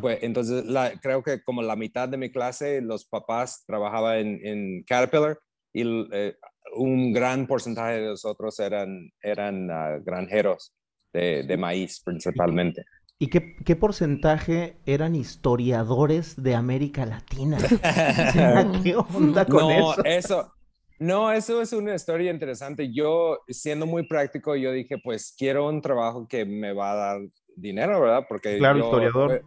[0.00, 4.82] Pues, entonces la, creo que como la mitad de mi clase, los papás trabajaban en,
[4.84, 5.38] Caterpillar
[5.74, 6.36] y eh,
[6.74, 10.72] un gran porcentaje de nosotros eran, eran uh, granjeros
[11.12, 12.84] de, de, maíz principalmente.
[13.18, 17.58] ¿Y qué, qué, porcentaje eran historiadores de América Latina?
[18.82, 20.04] ¿Qué onda con no, eso?
[20.04, 20.52] eso?
[21.00, 22.92] No, eso es una historia interesante.
[22.92, 27.20] Yo, siendo muy práctico, yo dije, pues quiero un trabajo que me va a dar
[27.54, 28.24] dinero, ¿verdad?
[28.28, 29.44] Porque claro, yo, historiador.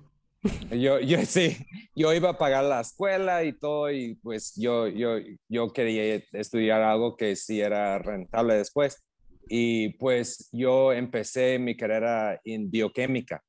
[0.71, 1.57] Yo, yo sí,
[1.95, 6.81] yo iba a pagar la escuela y todo, y pues yo, yo, yo quería estudiar
[6.81, 9.03] algo que sí era rentable después.
[9.47, 13.43] Y pues yo empecé mi carrera en bioquímica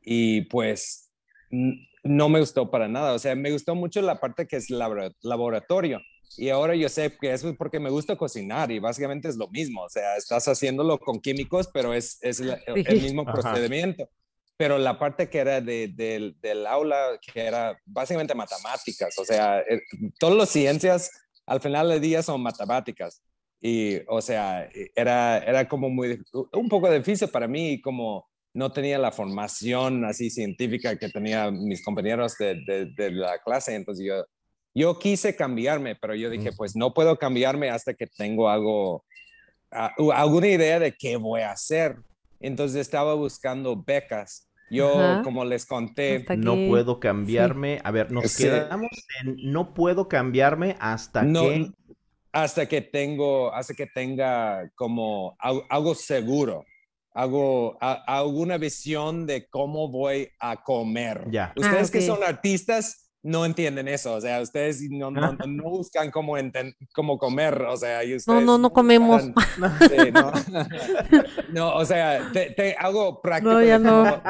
[0.00, 1.10] y pues
[1.50, 3.12] no me gustó para nada.
[3.14, 6.00] O sea, me gustó mucho la parte que es laboratorio
[6.36, 9.48] y ahora yo sé que eso es porque me gusta cocinar y básicamente es lo
[9.48, 9.82] mismo.
[9.82, 14.08] O sea, estás haciéndolo con químicos, pero es, es el, mismo procedimiento.
[14.56, 15.88] Pero la parte que era de,
[16.40, 19.80] del aula, que era básicamente matemáticas, o sea, eh,
[20.18, 21.10] todas las ciencias
[21.46, 23.22] al final del día son matemáticas.
[23.60, 26.20] Y, o sea, era, era como muy,
[26.52, 31.82] un poco difícil para mí, como no tenía la formación así científica que tenía mis
[31.82, 33.74] compañeros de, de, de la clase.
[33.74, 34.24] Entonces yo
[34.74, 39.04] yo quise cambiarme, pero yo dije, pues no puedo cambiarme hasta que tengo algo,
[39.70, 41.96] alguna idea de qué voy a hacer.
[42.42, 44.48] Entonces estaba buscando becas.
[44.70, 47.80] Yo, como les conté, no puedo cambiarme.
[47.84, 48.90] A ver, nos quedamos
[49.22, 51.70] en no puedo cambiarme hasta que
[52.32, 56.64] hasta que tengo, hasta que tenga como algo seguro,
[57.12, 61.26] algo, alguna visión de cómo voy a comer.
[61.30, 61.52] Ya.
[61.54, 66.10] Ustedes ah, que son artistas no entienden eso, o sea, ustedes no, no, no buscan
[66.10, 66.34] cómo,
[66.92, 68.26] cómo comer, o sea, y ustedes...
[68.26, 69.22] No, no, no comemos.
[69.22, 70.32] Sí, no.
[71.52, 71.74] no.
[71.76, 73.52] o sea, te, hago práctico.
[73.52, 74.20] No, ya no.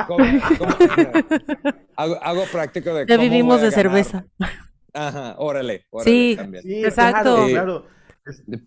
[1.96, 4.26] hago, práctico de Ya vivimos de cerveza.
[4.92, 6.62] Ajá, órale, órale sí, también.
[6.62, 7.46] Sí, exacto.
[7.48, 7.87] claro.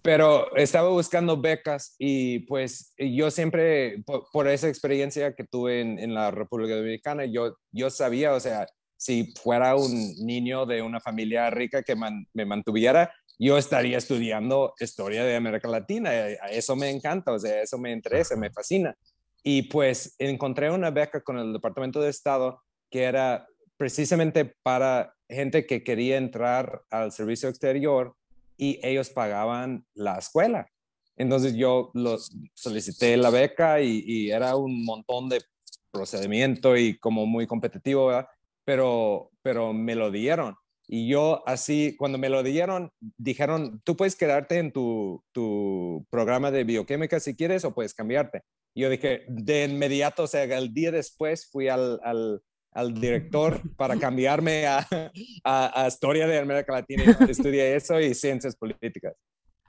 [0.01, 6.13] Pero estaba buscando becas y pues yo siempre, por, esa experiencia que tuve en, en,
[6.13, 8.65] la República Dominicana, yo, yo sabía, o sea,
[9.05, 15.23] si fuera un niño de una familia rica que me mantuviera, yo estaría estudiando historia
[15.23, 16.09] de América Latina.
[16.11, 18.95] Eh, eso me encanta, o sea, eso me interesa, me fascina.
[19.43, 25.67] Y pues encontré una beca con el Departamento de Estado que era precisamente para gente
[25.67, 28.15] que quería entrar al servicio exterior
[28.57, 30.67] y ellos pagaban la escuela.
[31.15, 31.91] Entonces yo
[32.55, 35.43] solicité la beca y, y, era un montón de
[35.91, 38.27] procedimiento y como muy competitivo, ¿verdad?
[38.65, 40.55] Pero, pero me lo dieron.
[40.87, 46.51] Y yo así, cuando me lo dieron, dijeron, tú puedes quedarte en tu, tu programa
[46.51, 48.41] de bioquímica si quieres o puedes cambiarte.
[48.73, 53.61] Y yo dije, de inmediato, o sea, el día después fui al, al, al director
[53.77, 54.85] para cambiarme a,
[55.43, 57.03] a, Historia de América Latina.
[57.27, 59.13] Estudié eso y Ciencias Políticas.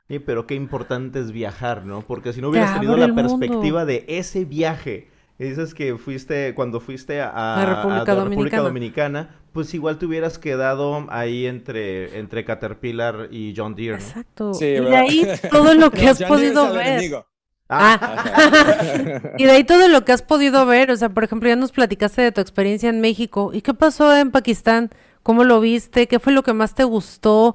[0.09, 2.03] Sí, pero qué importante es viajar, ¿no?
[2.03, 5.09] Porque si no hubieras tenido la perspectiva de ese viaje
[5.45, 7.85] dices que fuiste, cuando fuiste a, la
[8.25, 9.37] República, Dominicana.
[9.53, 13.97] pues igual te hubieras quedado ahí entre, entre Caterpillar y John Deere.
[13.97, 14.53] Exacto.
[14.61, 17.25] y de ahí todo lo que has podido ver.
[17.69, 17.99] Ah.
[18.01, 19.21] ah.
[19.39, 21.73] y de ahí todo lo que has podido ver, o sea, por ejemplo, ya nos
[21.73, 23.51] platicaste de tu experiencia en México.
[23.53, 24.91] ¿Y qué pasó en Pakistán?
[25.23, 26.07] ¿Cómo lo viste?
[26.07, 27.53] ¿Qué fue lo que más te gustó?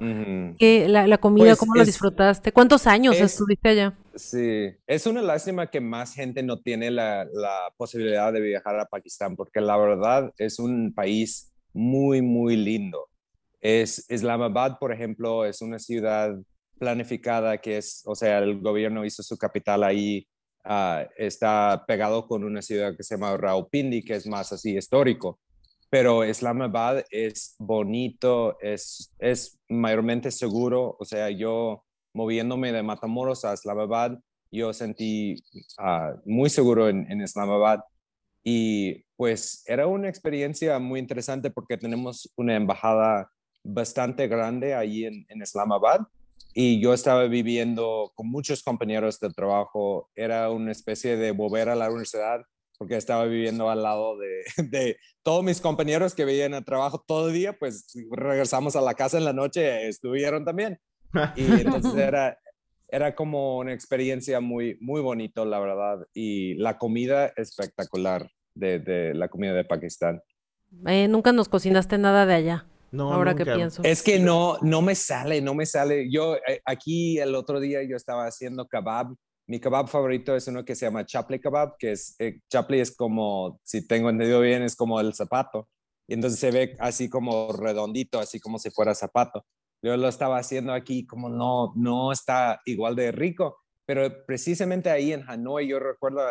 [0.58, 2.52] ¿Qué, la, comida, pues cómo lo disfrutaste?
[2.52, 3.94] ¿Cuántos años estuviste allá?
[4.14, 7.26] Sí, es una lástima que más gente no tiene la,
[7.76, 13.08] posibilidad de viajar a Pakistán, porque la verdad es un país muy, muy lindo.
[13.60, 16.36] Es Islamabad, por ejemplo, es una ciudad
[16.78, 20.26] planificada que es, o sea, el gobierno hizo su capital ahí,
[20.64, 25.38] ah, está pegado con una ciudad que se llama Rawalpindi, que es más así histórico
[25.92, 33.54] pero Islamabad es bonito, es, es mayormente seguro, o sea, yo moviéndome de Matamoros a
[33.54, 34.18] Islamabad,
[34.50, 35.36] yo sentí
[35.78, 37.80] ah, muy seguro en, en Islamabad
[38.44, 43.30] y pues era una experiencia muy interesante porque tenemos una embajada
[43.62, 46.00] bastante grande ahí en, en Islamabad
[46.54, 50.10] y yo estaba viviendo con muchos compañeros de trabajo.
[50.14, 52.42] Era una especie de volver a la universidad
[52.78, 57.28] porque estaba viviendo al lado de, de todos mis compañeros que veían a trabajo todo
[57.28, 60.78] el día, pues regresamos a la casa en la noche, estuvieron también.
[61.36, 62.38] Y entonces era,
[62.88, 66.06] era como una experiencia muy, muy bonito, la verdad.
[66.14, 70.22] Y la comida espectacular de, de la comida de Pakistán.
[70.86, 72.66] Eh, nunca nos cocinaste nada de allá.
[72.92, 73.82] No, ahora que pienso.
[73.84, 76.10] Es que no, no me sale, no me sale.
[76.10, 79.14] Yo eh, aquí el otro día yo estaba haciendo kebab.
[79.46, 82.94] Mi kebab favorito es uno que se llama chapli kebab, que es, eh, chapli es
[82.94, 85.68] como, si tengo entendido bien, es como el zapato.
[86.06, 89.46] Y entonces se ve así como redondito, así como si fuera zapato.
[89.82, 95.12] Yo lo estaba haciendo aquí como no, no está igual de rico, pero precisamente ahí
[95.12, 96.22] en Hanoi yo recuerdo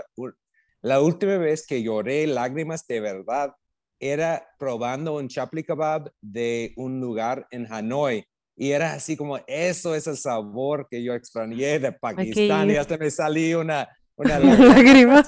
[0.81, 3.53] la última vez que lloré lágrimas de verdad
[3.99, 9.95] era probando un chapli kebab de un lugar en Hanoi y era así como eso
[9.95, 15.23] es el sabor que yo extrañé de Pakistán y hasta me salí una, una lágrima.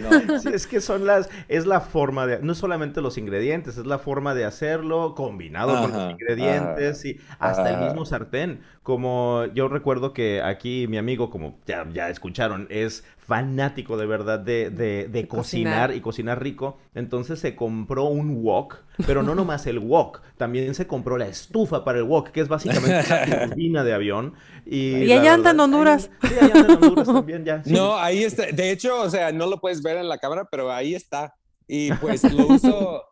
[0.00, 0.10] No.
[0.52, 4.34] es que son las, es la forma de, no solamente los ingredientes, es la forma
[4.34, 8.60] de hacerlo combinado con los ingredientes y hasta el mismo sartén.
[8.82, 14.40] Como yo recuerdo que aquí mi amigo, como ya, ya escucharon, es fanático de verdad
[14.40, 16.78] de, de, cocinar, y cocinar rico.
[16.94, 21.84] Entonces se compró un wok, pero no nomás el wok, también se compró la estufa
[21.84, 24.34] para el wok, que es básicamente una turbina de avión.
[24.66, 26.10] Y, allá anda en Honduras.
[26.20, 27.62] Sí, allá Honduras también ya.
[27.66, 28.46] No, ahí está.
[28.46, 31.34] De hecho, o sea, no lo puedes ver en la cámara, pero ahí está.
[31.66, 33.04] Y pues lo uso,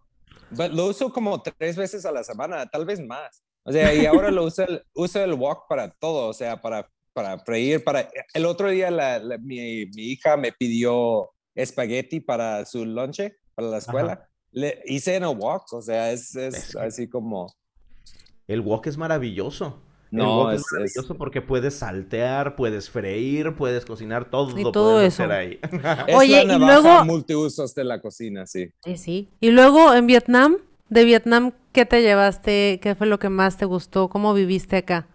[0.51, 3.43] lo uso como tres veces a la semana, tal vez más.
[3.63, 6.91] O sea, y ahora lo uso el, uso el wok para todo, o sea, para
[7.13, 7.83] para freír.
[7.85, 8.09] Para...
[8.35, 8.91] El otro día
[9.41, 14.29] mi, hija me pidió espagueti para su lonche, para la escuela.
[14.53, 17.53] Le hice en el wok, o sea, es, es, así como...
[18.47, 19.83] El wok es maravilloso.
[20.11, 25.25] No, es, maravilloso porque puedes saltear, puedes freír, puedes cocinar todo, y todo eso.
[25.25, 25.61] ahí.
[26.15, 28.71] Oye, y luego multiusos de la cocina, sí.
[28.85, 29.29] Sí, sí.
[29.41, 32.81] Y luego en Vietnam, de Vietnam, ¿qué te llevaste?
[32.83, 34.09] ¿Qué fue lo que más te gustó?
[34.09, 35.07] ¿Cómo viviste acá?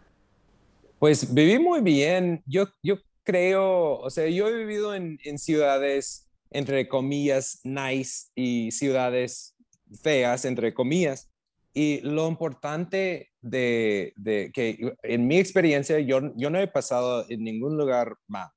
[0.99, 2.41] Pues viví muy bien.
[2.45, 8.71] Yo, yo creo, o sea, yo he vivido en, en ciudades, entre comillas, nice y
[8.71, 9.55] ciudades
[10.01, 11.29] feas, entre comillas.
[11.75, 17.43] Y lo importante de, de, que en mi experiencia, yo, yo no he pasado en
[17.43, 18.49] ningún lugar mal.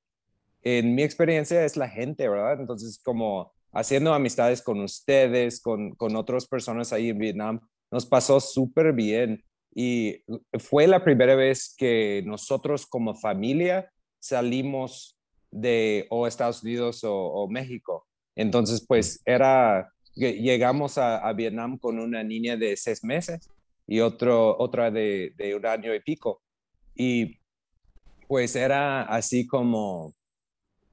[0.62, 2.60] En mi experiencia es la gente, ¿verdad?
[2.60, 8.40] Entonces, como haciendo amistades con ustedes, con, con otras personas ahí en Vietnam, nos pasó
[8.40, 9.44] súper bien.
[9.74, 10.22] Y
[10.58, 15.18] fue la primera vez que nosotros como familia salimos
[15.50, 18.06] de o Estados Unidos o, México.
[18.36, 23.48] Entonces, pues era, llegamos a, Vietnam con una niña de seis meses
[23.86, 26.42] y otro, otra de, un año y pico.
[26.94, 27.38] Y
[28.26, 30.12] pues era así como,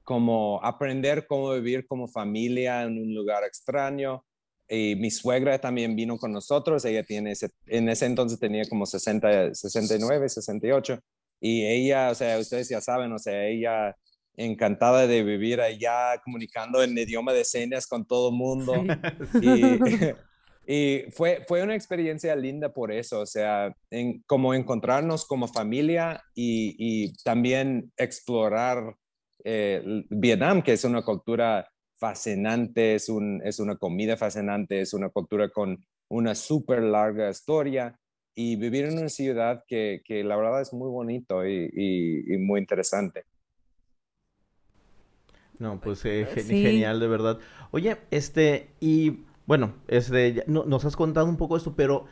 [0.04, 4.24] como aprender cómo vivir como familia en un lugar extraño,
[4.68, 7.34] y mi suegra también vino con nosotros, ella tiene,
[7.68, 11.00] en ese entonces tenía como 60, 69, 68,
[11.40, 13.96] y ella, o sea, ustedes ya saben, o sea, ella
[14.38, 18.74] encantada de vivir allá, comunicando en idioma de señas con todo el mundo.
[20.68, 26.24] Y, fue, fue una experiencia linda por eso, o sea, en, como encontrarnos como familia
[26.34, 28.96] y, y también explorar
[29.44, 35.10] eh, Vietnam, que es una cultura fascinante, es, un, es una comida fascinante, es una
[35.10, 35.78] cultura con
[36.10, 37.98] una súper larga historia
[38.36, 42.60] y vivir en una ciudad que, que la verdad es muy bonito y, y, muy
[42.60, 43.24] interesante.
[45.60, 47.40] No, pues eh, genial, de verdad.
[47.72, 52.06] Oye, este, y bueno, este, no, nos has contado un poco esto, pero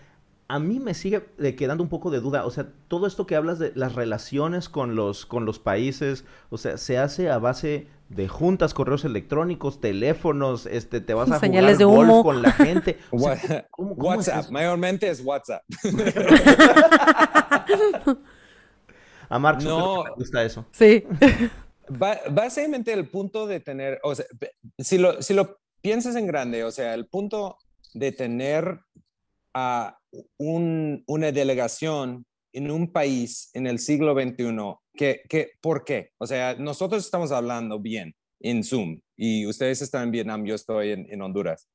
[0.47, 1.23] a mí me sigue
[1.57, 2.45] quedando un poco de duda.
[2.45, 6.57] O sea, todo esto que hablas de las relaciones con los, con los países, o
[6.57, 11.77] sea, se hace a base de juntas, correos electrónicos, teléfonos, este, te vas a Señales
[11.77, 12.99] jugar de con la gente.
[13.77, 15.63] WhatsApp, mayormente es WhatsApp.
[19.29, 20.65] a Marx no le gusta eso.
[20.71, 21.05] Sí.
[21.89, 24.25] Básicamente el punto de tener, o sea,
[24.77, 27.57] si lo, si lo piensas en grande, o sea, el punto
[27.93, 28.79] de tener
[29.53, 29.99] a
[30.37, 36.11] una delegación en un país en el siglo XXI, que, ¿por qué?
[36.17, 40.91] O sea, nosotros estamos hablando bien en Zoom y ustedes están en Vietnam, yo estoy
[40.91, 41.67] en, Honduras.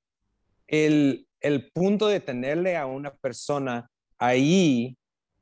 [0.66, 4.96] El, el punto de tenerle a una persona ahí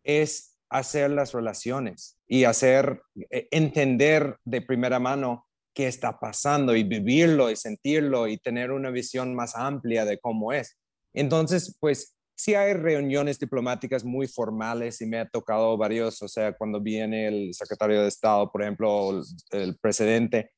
[0.04, 6.82] es hacer las relaciones y hacer, eh, entender de primera mano qué está pasando y
[6.82, 10.78] vivirlo y sentirlo y tener una visión más amplia de cómo es.
[11.12, 16.52] Entonces, pues sí hay reuniones diplomáticas muy formales y me ha tocado varios, o sea,
[16.52, 20.50] cuando viene el secretario de Estado, por ejemplo, el, presidente,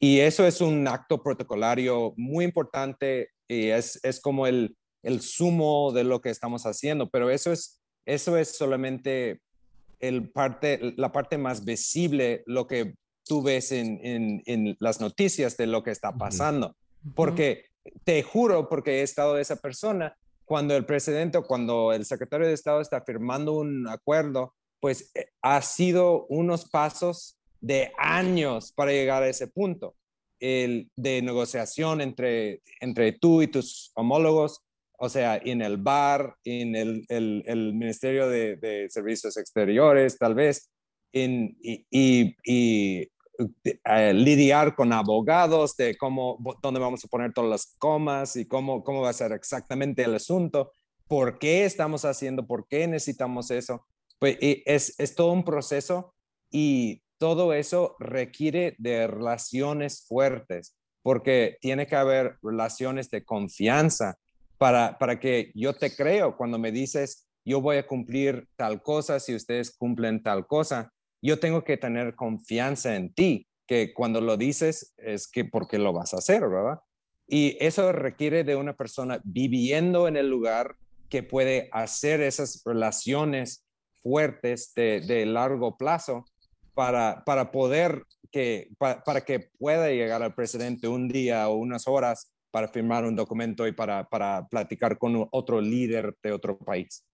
[0.00, 5.92] y eso es un acto protocolario muy importante y es, es como el, el sumo
[5.92, 9.40] de lo que estamos haciendo, pero eso es, eso es solamente
[10.00, 12.94] el parte, la parte más visible, lo que
[13.24, 14.00] tú ves en,
[14.46, 16.76] en, las noticias de lo que está pasando.
[17.14, 17.66] Porque
[18.04, 22.46] te juro, porque he estado de esa persona, cuando el presidente o cuando el secretario
[22.46, 28.92] de Estado está firmando un acuerdo, pues eh, ha sido unos pasos de años para
[28.92, 29.94] llegar a ese punto.
[30.40, 34.62] El, de negociación entre, entre tú y tus homólogos
[35.00, 40.70] o sea, en el bar, en el, el, Ministerio de, Servicios Exteriores, tal vez,
[41.12, 42.36] en, y, y,
[43.84, 48.82] eh, lidiar con abogados de cómo, dónde vamos a poner todas las comas y cómo,
[48.82, 50.72] cómo va a ser exactamente el asunto,
[51.06, 53.86] por qué estamos haciendo, por qué necesitamos eso.
[54.18, 56.12] Pues es, es todo un proceso
[56.50, 64.18] y todo eso requiere de relaciones fuertes, porque tiene que haber relaciones de confianza
[64.58, 69.20] para, para que yo te creo cuando me dices, yo voy a cumplir tal cosa
[69.20, 70.92] si ustedes cumplen tal cosa.
[71.22, 75.92] Yo tengo que tener confianza en ti, que cuando lo dices es que porque lo
[75.92, 76.80] vas a hacer, ¿verdad?
[77.26, 80.76] Y eso requiere de una persona viviendo en el lugar
[81.08, 83.64] que puede hacer esas relaciones
[84.02, 86.24] fuertes de, largo plazo
[86.74, 92.30] para, para poder que, para que pueda llegar al presidente un día o unas horas
[92.50, 97.04] para firmar un documento y para, para platicar con otro líder de otro país.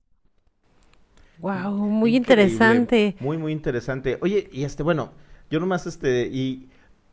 [1.39, 3.17] Wow, muy interesante.
[3.21, 4.19] Muy, muy interesante.
[4.21, 5.13] Oye, y este, bueno,
[5.51, 6.69] yo nomás, este, y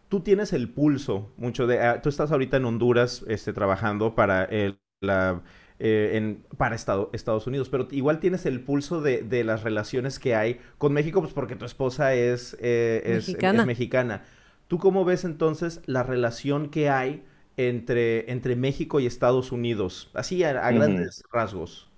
[0.10, 4.44] tú tienes el pulso mucho de, ah, tú estás ahorita en Honduras, este, trabajando para
[4.46, 5.42] el, la,
[5.80, 10.20] eh, en, para Estado, Estados Unidos, pero igual tienes el pulso de, de, las relaciones
[10.20, 13.62] que hay con México, pues porque tu esposa es, eh, es, mexicana.
[13.62, 14.24] es mexicana.
[14.68, 17.24] ¿Tú cómo ves entonces la relación que hay
[17.58, 20.10] entre, entre México y Estados Unidos?
[20.14, 21.92] Así a, grandes rasgos.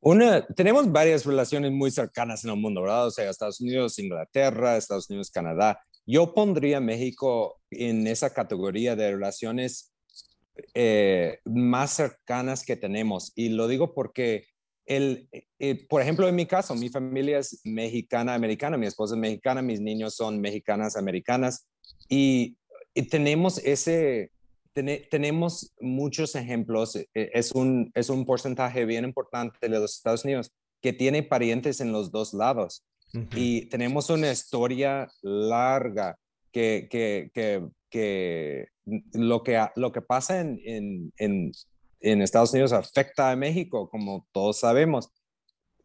[0.00, 3.08] Una, tenemos varias relaciones muy cercanas en el mundo, ¿verdad?
[3.08, 5.80] O sea, Estados Unidos, Inglaterra, Estados Unidos, Canadá.
[6.06, 9.92] Yo pondría México en esa categoría de relaciones
[10.74, 13.32] eh, más cercanas que tenemos.
[13.34, 14.46] Y lo digo porque,
[14.86, 15.28] el,
[15.58, 19.80] eh, por ejemplo, en mi caso, mi familia es mexicana-americana, mi esposa es mexicana, mis
[19.80, 21.68] niños son mexicanas-americanas.
[22.08, 22.56] Y,
[22.94, 24.30] y, tenemos ese,
[25.10, 30.24] tenemos muchos ejemplos, eh, eh, es un, es un porcentaje bien importante de los Estados
[30.24, 30.50] Unidos
[30.80, 32.84] que tiene parientes en los dos lados.
[33.34, 36.18] Y tenemos una historia larga
[36.52, 38.68] que, que, que, que
[39.14, 41.52] lo, que lo que pasa en, en, en,
[42.00, 45.10] en, Estados Unidos afecta a México, como todos sabemos.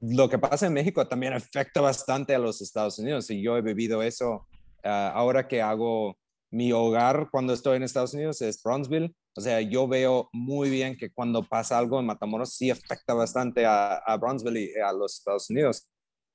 [0.01, 3.61] Lo que pasa en México también afecta bastante a los Estados Unidos y yo he
[3.61, 4.45] vivido eso
[4.83, 6.17] ah, ahora que hago
[6.53, 9.15] mi hogar cuando estoy en Estados Unidos es Bronzeville.
[9.35, 13.65] O sea, yo veo muy bien que cuando pasa algo en Matamoros sí afecta bastante
[13.65, 15.89] a, a Bronzeville y a los Estados Unidos.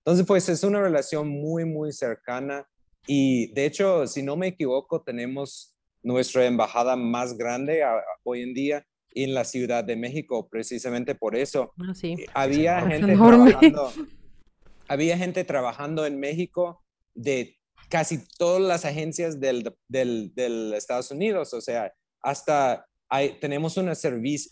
[0.04, 2.66] Entonces, pues es una relación muy, muy cercana.
[3.06, 7.84] Y de hecho, si no me equivoco, tenemos nuestra embajada más grande
[8.24, 11.72] hoy en día en la Ciudad de México, precisamente por eso.
[11.78, 12.16] Ah, sí.
[12.34, 13.92] Había gente trabajando,
[14.88, 16.82] había gente trabajando en México
[17.14, 17.57] de
[17.88, 23.92] casi todas las agencias del, del, Estados Unidos, o sea, hasta hay, tenemos una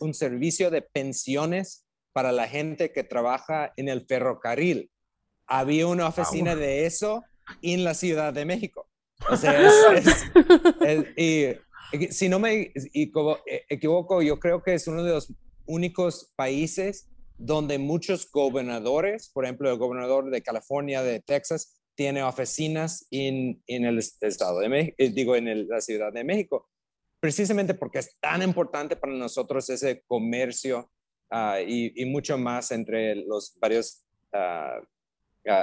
[0.01, 4.91] un servicio de pensiones para la gente que trabaja en el ferrocarril.
[5.47, 7.22] Había una oficina de eso
[7.61, 8.89] en la Ciudad de México.
[9.30, 9.55] O sea,
[11.16, 11.55] y,
[12.11, 12.72] si no me
[13.68, 15.32] equivoco, yo creo que es uno de los
[15.66, 17.09] únicos países
[17.39, 23.84] donde muchos gobernadores, por ejemplo, el gobernador de California, de Texas, tiene oficinas en, en
[23.84, 26.68] el estado de México, eh, digo, en la Ciudad de México,
[27.18, 30.90] precisamente porque es tan importante para nosotros ese comercio
[31.30, 34.78] ah, y, mucho más entre los varios ah,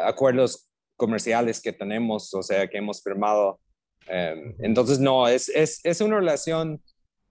[0.05, 3.59] acuerdos comerciales que tenemos, o sea, que hemos firmado.
[4.07, 6.81] Em, entonces, no, es, es, es una relación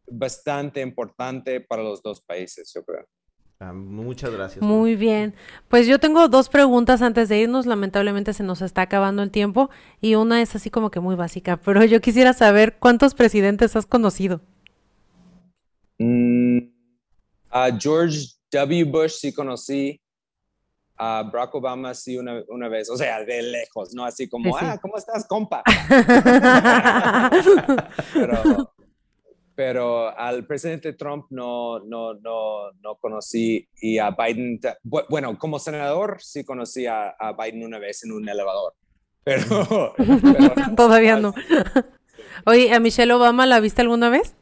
[0.07, 3.07] bastante importante para los dos países, yo creo.
[3.63, 4.61] Ah, muchas gracias.
[4.61, 5.37] Muy bien.
[5.69, 7.65] Pues yo tengo dos preguntas antes de irnos.
[7.65, 11.59] Lamentablemente se nos está acabando el tiempo y una es así como que muy básica,
[11.59, 14.41] pero yo quisiera saber cuántos presidentes has conocido.
[15.99, 16.59] Mm,
[17.51, 18.85] a George W.
[18.85, 20.01] Bush sí conocí.
[20.97, 24.77] a Barack Obama sí una, una, vez, o sea, de lejos, no así como, ah,
[24.81, 25.63] ¿cómo estás, compa?
[28.13, 28.72] pero,
[29.55, 34.61] pero al presidente Trump no, no, no, no conocí y a Biden,
[35.09, 38.75] bueno, como senador sí conocí a, a Biden una vez en un elevador,
[39.25, 39.95] pero...
[40.77, 41.35] Todavía no.
[42.47, 44.35] Oye, ¿a Michelle Obama la viste alguna vez?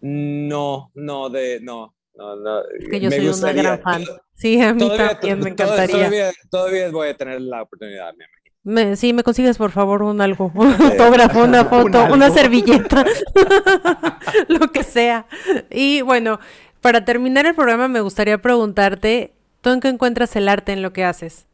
[0.00, 2.62] No, no, de, no, no, no.
[2.90, 4.04] Que yo soy una gran fan.
[4.34, 6.32] Sí, a mí también me encantaría.
[6.50, 8.12] Todavía, voy a tener la oportunidad,
[8.64, 13.04] me sí, me consigues por favor un algo, un autógrafo, una foto, una servilleta,
[14.48, 15.26] lo que sea.
[15.70, 16.40] Y bueno,
[16.80, 20.92] para terminar el programa me gustaría preguntarte, ¿tú en qué encuentras el arte en lo
[20.92, 21.46] que haces?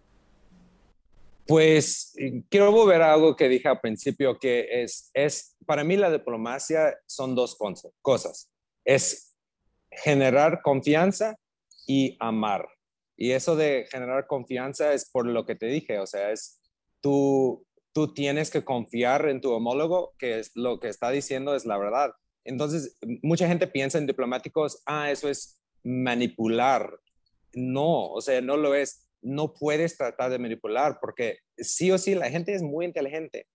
[1.46, 2.14] Pues
[2.48, 6.96] quiero volver a algo que dije al principio, que es, es para mí la diplomacia
[7.06, 7.58] son dos
[8.02, 8.48] cosas.
[8.84, 9.34] Es
[9.90, 11.36] generar confianza
[11.88, 12.68] y amar.
[13.16, 16.59] Y eso de generar confianza es por lo que te dije, o sea, es
[17.00, 21.64] tú, tú tienes que confiar en tu homólogo, que es lo que está diciendo es
[21.64, 22.12] la verdad.
[22.44, 26.98] Entonces, mucha gente piensa en diplomáticos, ah, eso es manipular.
[27.52, 29.06] No, o sea, no lo es.
[29.22, 33.46] No puedes tratar de manipular porque sí o sí la gente es muy inteligente.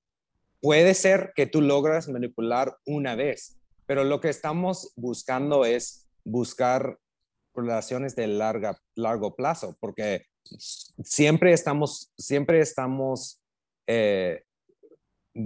[0.61, 6.99] Puede ser que tú logras manipular una vez, pero lo que estamos buscando es buscar
[7.55, 10.25] relaciones de larga, largo plazo, porque
[11.03, 13.41] siempre estamos, siempre estamos,
[13.87, 14.43] eh,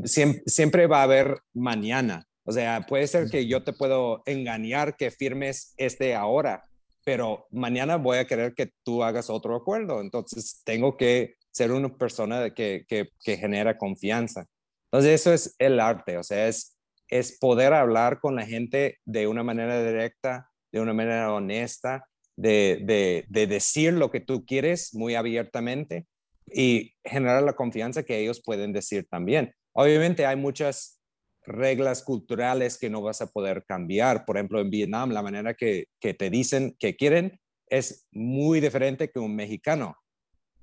[0.06, 2.26] siempre, va a haber mañana.
[2.43, 6.68] O sea, puede ser que yo te puedo engañar que firmes este ahora,
[7.06, 10.02] pero mañana voy a querer que tú hagas otro acuerdo.
[10.02, 14.45] Entonces, tengo que ser una persona que, que, que genera confianza.
[14.91, 16.76] Entonces, eso es el arte, o sea, es,
[17.10, 22.08] es poder hablar con la gente de una manera directa, de una manera honesta,
[22.40, 26.06] de, decir lo que tú quieres muy abiertamente
[26.52, 29.54] y generar la confianza que ellos pueden decir también.
[29.74, 31.02] Obviamente hay muchas
[31.46, 34.26] reglas culturales que no vas a poder cambiar.
[34.26, 39.10] Por ejemplo, en Vietnam, la manera que, que te dicen que quieren es muy diferente
[39.10, 39.96] que un mexicano,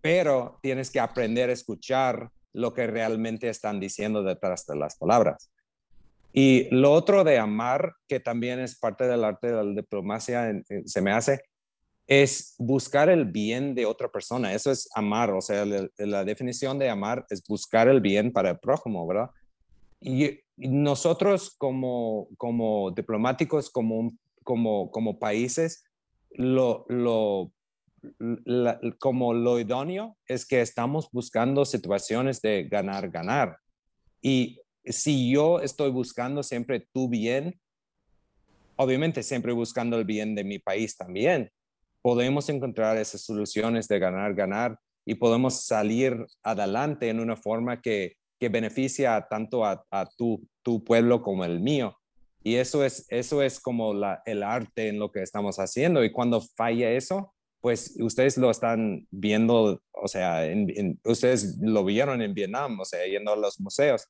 [0.01, 5.51] pero tienes que aprender a escuchar lo que realmente están diciendo detrás de las palabras.
[6.33, 10.53] Y lo otro de amar, que también es parte del arte de la diplomacia,
[10.85, 11.41] se me hace,
[12.07, 14.53] es buscar el bien de otra persona.
[14.53, 15.31] Eso es amar.
[15.33, 19.31] O sea, la, definición de amar es buscar el bien para el prójimo, ¿verdad?
[20.01, 24.11] Y, nosotros como, como diplomáticos, como,
[24.43, 25.85] como, como países,
[26.31, 27.53] lo, lo,
[28.99, 33.59] como lo idóneo es que estamos buscando situaciones de ganar, ganar.
[34.23, 37.61] Y si yo estoy buscando siempre tu bien,
[38.77, 41.51] obviamente siempre buscando el bien de mi país también,
[42.07, 48.13] podemos encontrar esas soluciones de ganar, ganar y podemos salir adelante en una forma que,
[48.39, 49.85] que beneficia tanto a,
[50.17, 51.99] tu, tu, pueblo como el mío.
[52.45, 56.05] Y eso es, eso es como la, el arte en lo que estamos haciendo.
[56.05, 60.47] Y cuando falla eso, pues ustedes lo están viendo, o sea,
[61.03, 64.07] ustedes lo vieron en Vietnam, o sea, yendo a los museos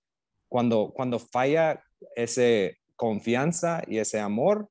[0.48, 1.82] cuando, cuando falla
[2.14, 4.68] ese confianza y ese amor,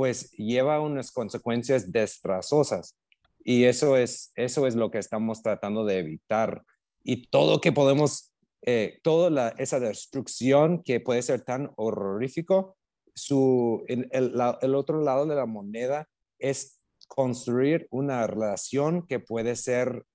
[0.00, 2.96] pues lleva unas consecuencias destrozosas.
[3.44, 6.62] Y eso es, eso es lo que estamos tratando de evitar.
[7.04, 8.32] Y todo que podemos,
[8.62, 12.78] eh, toda esa destrucción que puede ser tan horrorífico,
[13.14, 20.06] su, el, el otro lado de la moneda es construir una relación que puede ser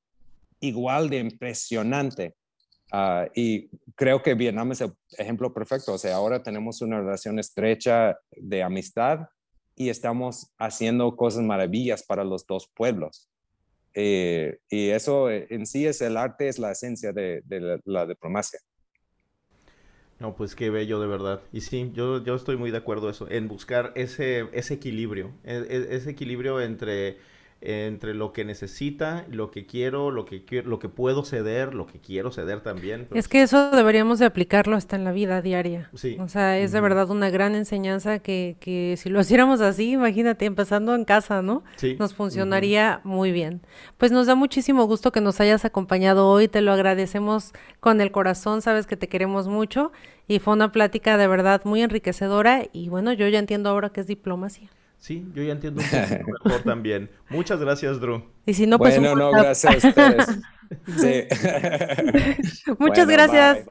[0.62, 2.34] igual de impresionante.
[2.92, 5.94] Ah, y creo que Vietnam es el ejemplo perfecto.
[5.94, 9.28] O sea, ahora tenemos una relación estrecha de amistad
[9.76, 13.30] y estamos haciendo cosas maravillas para los dos pueblos.
[13.94, 17.42] Eh, y eso eh, en sí es el arte, es la esencia de,
[17.86, 18.60] la, diplomacia.
[20.20, 21.42] No, pues qué bello de verdad.
[21.52, 25.56] Y sí, yo, yo estoy muy de acuerdo eso, en buscar ese, ese equilibrio, e,
[25.56, 27.18] e, ese equilibrio entre
[27.66, 32.00] entre lo que necesita, lo que quiero, lo que lo que puedo ceder, lo que
[32.00, 33.08] quiero ceder también.
[33.14, 35.90] Es que eso deberíamos de aplicarlo hasta en la vida diaria.
[35.94, 36.18] Sí.
[36.20, 40.46] O sea, es de verdad una gran enseñanza que, que si lo hiciéramos así, imagínate,
[40.46, 41.64] empezando en casa, ¿no?
[41.76, 41.96] Sí.
[42.00, 43.62] Nos funcionaría muy bien.
[43.98, 48.12] Pues nos da muchísimo gusto que nos hayas acompañado hoy, te lo agradecemos con el
[48.12, 49.92] corazón, sabes que te queremos mucho
[50.28, 54.02] y fue una plática de verdad muy enriquecedora y bueno, yo ya entiendo ahora que
[54.02, 54.70] es diplomacia.
[55.06, 57.12] Sí, yo ya entiendo un poco mejor también.
[57.30, 58.24] Muchas gracias, Drew.
[58.44, 59.00] Y si no, pues.
[59.00, 60.26] Bueno, no, gracias a ustedes.
[60.98, 62.74] sí.
[62.80, 63.66] Muchas gracias.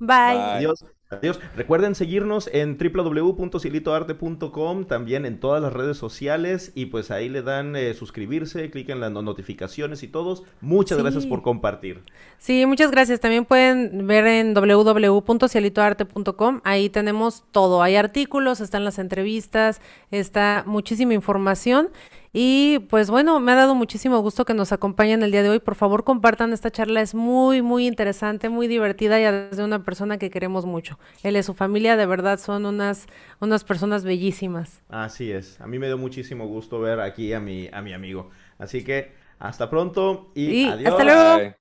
[0.00, 0.40] Bye.
[0.56, 0.84] Adiós.
[1.10, 1.38] Adiós.
[1.56, 7.74] Recuerden seguirnos en www.silitoarte.com, también en todas las redes sociales y pues ahí le dan
[7.74, 10.44] eh, suscribirse, cliquen en las notificaciones y todos.
[10.60, 12.04] Muchas gracias por compartir.
[12.38, 13.18] Sí, muchas gracias.
[13.18, 17.82] También pueden ver en www.cielitoarte.com, ahí tenemos todo.
[17.82, 19.80] Hay artículos, están las entrevistas,
[20.12, 21.88] está muchísima información.
[22.32, 25.58] Y pues bueno, me ha dado muchísimo gusto que nos acompañen el día de hoy.
[25.58, 27.00] Por favor, compartan esta charla.
[27.00, 30.98] Es muy, muy interesante, muy divertida y de una persona que queremos mucho.
[31.24, 33.06] Él y su familia de verdad son unas,
[33.40, 34.82] unas personas bellísimas.
[34.88, 35.60] Así es.
[35.60, 38.30] A mí me dio muchísimo gusto ver aquí a mi, a mi amigo.
[38.58, 40.92] Así que hasta pronto y, adiós.
[40.92, 41.54] Hasta luego.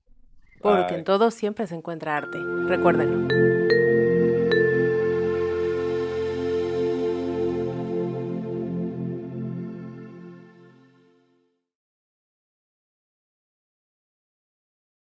[0.62, 2.38] Porque en todo siempre se encuentra arte.
[2.68, 3.89] Recuérdenlo.